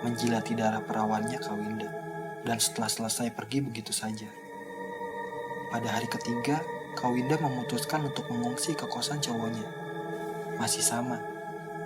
menjilati 0.01 0.57
darah 0.57 0.81
perawannya 0.81 1.37
Kawinda, 1.37 1.93
dan 2.49 2.57
setelah 2.57 2.89
selesai 2.89 3.29
pergi 3.37 3.61
begitu 3.61 3.93
saja. 3.93 4.33
Pada 5.69 5.89
hari 6.01 6.09
ketiga, 6.09 6.65
Kawinda 6.93 7.41
memutuskan 7.41 8.05
untuk 8.05 8.29
mengungsi 8.29 8.77
ke 8.77 8.85
kosan 8.85 9.19
cowoknya. 9.19 9.65
Masih 10.61 10.85
sama, 10.85 11.19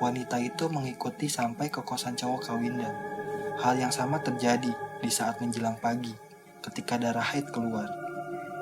wanita 0.02 0.36
itu 0.42 0.66
mengikuti 0.68 1.30
sampai 1.30 1.70
ke 1.70 1.80
kosan 1.86 2.18
cowok 2.18 2.50
Kawinda. 2.52 2.90
Hal 3.62 3.80
yang 3.80 3.94
sama 3.94 4.20
terjadi 4.20 4.68
di 5.00 5.10
saat 5.10 5.40
menjelang 5.40 5.78
pagi, 5.80 6.12
ketika 6.60 6.98
darah 6.98 7.24
haid 7.24 7.48
keluar. 7.54 7.88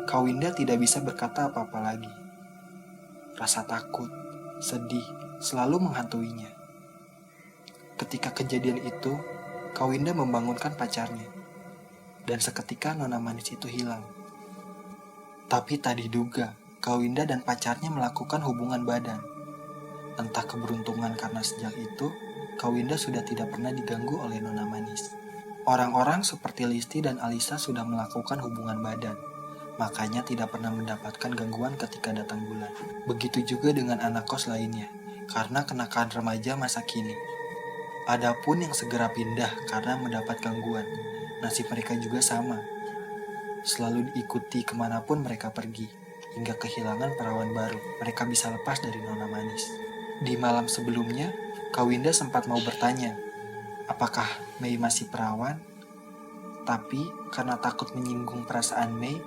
Kawinda 0.05 0.53
tidak 0.53 0.79
bisa 0.79 1.01
berkata 1.01 1.49
apa-apa 1.49 1.79
lagi. 1.81 2.13
Rasa 3.35 3.65
takut, 3.65 4.13
sedih, 4.61 5.03
selalu 5.41 5.91
menghantuinya. 5.91 6.53
Ketika 7.99 8.31
kejadian 8.37 8.85
itu, 8.85 9.17
Kawinda 9.75 10.15
membangunkan 10.15 10.77
pacarnya. 10.79 11.27
Dan 12.25 12.39
seketika 12.39 12.95
nona 12.95 13.19
manis 13.19 13.51
itu 13.51 13.67
hilang. 13.67 14.24
Tapi 15.55 15.79
tak 15.79 16.03
diduga, 16.03 16.59
Kawinda 16.83 17.23
dan 17.23 17.39
pacarnya 17.39 17.87
melakukan 17.87 18.43
hubungan 18.43 18.83
badan. 18.83 19.23
Entah 20.19 20.43
keberuntungan 20.43 21.15
karena 21.15 21.47
sejak 21.47 21.71
itu, 21.79 22.11
Kawinda 22.59 22.99
sudah 22.99 23.23
tidak 23.23 23.55
pernah 23.55 23.71
diganggu 23.71 24.19
oleh 24.19 24.43
Nona 24.43 24.67
Manis. 24.67 25.15
Orang-orang 25.63 26.27
seperti 26.27 26.67
Listi 26.67 27.07
dan 27.07 27.23
Alisa 27.23 27.55
sudah 27.55 27.87
melakukan 27.87 28.43
hubungan 28.43 28.83
badan, 28.83 29.15
makanya 29.79 30.27
tidak 30.27 30.51
pernah 30.51 30.75
mendapatkan 30.75 31.31
gangguan 31.31 31.79
ketika 31.79 32.11
datang 32.11 32.43
bulan. 32.51 32.75
Begitu 33.07 33.55
juga 33.55 33.71
dengan 33.71 34.03
anak 34.03 34.27
kos 34.27 34.51
lainnya, 34.51 34.91
karena 35.31 35.63
kenakan 35.63 36.11
remaja 36.11 36.59
masa 36.59 36.83
kini. 36.83 37.15
Adapun 38.11 38.59
yang 38.59 38.75
segera 38.75 39.07
pindah 39.07 39.71
karena 39.71 40.03
mendapat 40.03 40.35
gangguan, 40.43 40.83
nasib 41.39 41.71
mereka 41.71 41.95
juga 41.95 42.19
sama, 42.19 42.59
selalu 43.65 44.13
diikuti 44.13 44.63
ke 44.63 44.77
mana 44.77 45.01
pun 45.01 45.25
mereka 45.25 45.49
pergi, 45.51 45.89
hingga 46.37 46.55
kehilangan 46.61 47.17
perawan 47.17 47.51
baru. 47.51 47.81
Mereka 48.05 48.29
bisa 48.29 48.53
lepas 48.53 48.79
dari 48.85 49.01
nona 49.01 49.25
manis. 49.25 49.65
Di 50.21 50.37
malam 50.37 50.69
sebelumnya, 50.69 51.33
Kawinda 51.75 52.13
sempat 52.15 52.47
mau 52.47 52.61
bertanya, 52.63 53.19
apakah 53.91 54.29
Mei 54.63 54.79
masih 54.79 55.11
perawan? 55.11 55.59
Tapi 56.63 57.03
karena 57.35 57.59
takut 57.59 57.91
menyinggung 57.97 58.47
perasaan 58.47 58.95
Mei, 58.95 59.19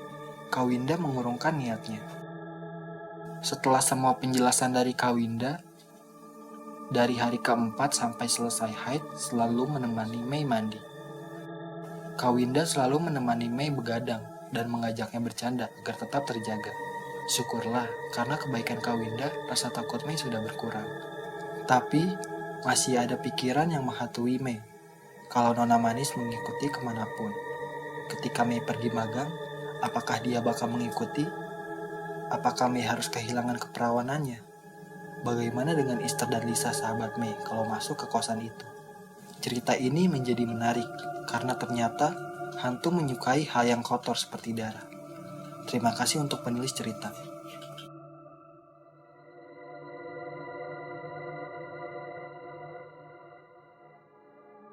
Kawinda 0.48 0.96
mengurungkan 0.96 1.58
niatnya. 1.60 2.00
Setelah 3.44 3.84
semua 3.84 4.16
penjelasan 4.16 4.74
dari 4.74 4.96
Kawinda, 4.96 5.60
dari 6.88 7.20
hari 7.20 7.44
keempat 7.44 7.92
sampai 7.92 8.32
selesai 8.32 8.72
haid 8.72 9.04
selalu 9.20 9.76
menemani 9.76 10.24
Mei 10.24 10.48
mandi. 10.48 10.80
Kawinda 12.18 12.66
selalu 12.66 13.14
menemani 13.14 13.46
Mei 13.46 13.70
begadang 13.70 14.26
dan 14.50 14.74
mengajaknya 14.74 15.22
bercanda 15.22 15.66
agar 15.86 16.02
tetap 16.02 16.26
terjaga. 16.26 16.74
Syukurlah, 17.30 17.86
karena 18.10 18.42
kebaikan 18.42 18.82
Kawinda, 18.82 19.30
rasa 19.46 19.70
takut 19.70 20.02
Mei 20.10 20.18
sudah 20.18 20.42
berkurang. 20.42 20.90
Tapi, 21.70 22.10
masih 22.66 22.98
ada 22.98 23.22
pikiran 23.22 23.70
yang 23.70 23.86
menghatui 23.86 24.42
Mei. 24.42 24.58
Kalau 25.30 25.54
Nona 25.54 25.78
Manis 25.78 26.18
mengikuti 26.18 26.74
ke 26.74 26.82
mana 26.82 27.06
pun. 27.06 27.30
Ketika 28.10 28.42
Mei 28.42 28.66
pergi 28.66 28.90
magang, 28.90 29.30
apakah 29.86 30.18
dia 30.18 30.42
bakal 30.42 30.74
mengikuti? 30.74 31.22
Apakah 32.34 32.66
Mei 32.66 32.82
harus 32.82 33.14
kehilangan 33.14 33.62
keperawanannya? 33.62 34.42
Bagaimana 35.22 35.78
dengan 35.78 36.02
Esther 36.02 36.34
dan 36.34 36.50
Lisa 36.50 36.74
sahabat 36.74 37.14
Mei 37.22 37.38
kalau 37.46 37.70
masuk 37.70 38.02
ke 38.02 38.10
kosan 38.10 38.42
itu? 38.42 38.77
Cerita 39.38 39.78
ini 39.78 40.10
menjadi 40.10 40.44
menarik 40.50 40.90
karena 41.30 41.54
ternyata 41.54 42.16
hantu 42.58 42.90
menyukai 42.90 43.46
hal 43.46 43.70
yang 43.70 43.86
kotor 43.86 44.18
seperti 44.18 44.58
darah. 44.58 44.86
Terima 45.68 45.94
kasih 45.94 46.24
untuk 46.24 46.42
penulis 46.42 46.74
cerita. 46.74 47.27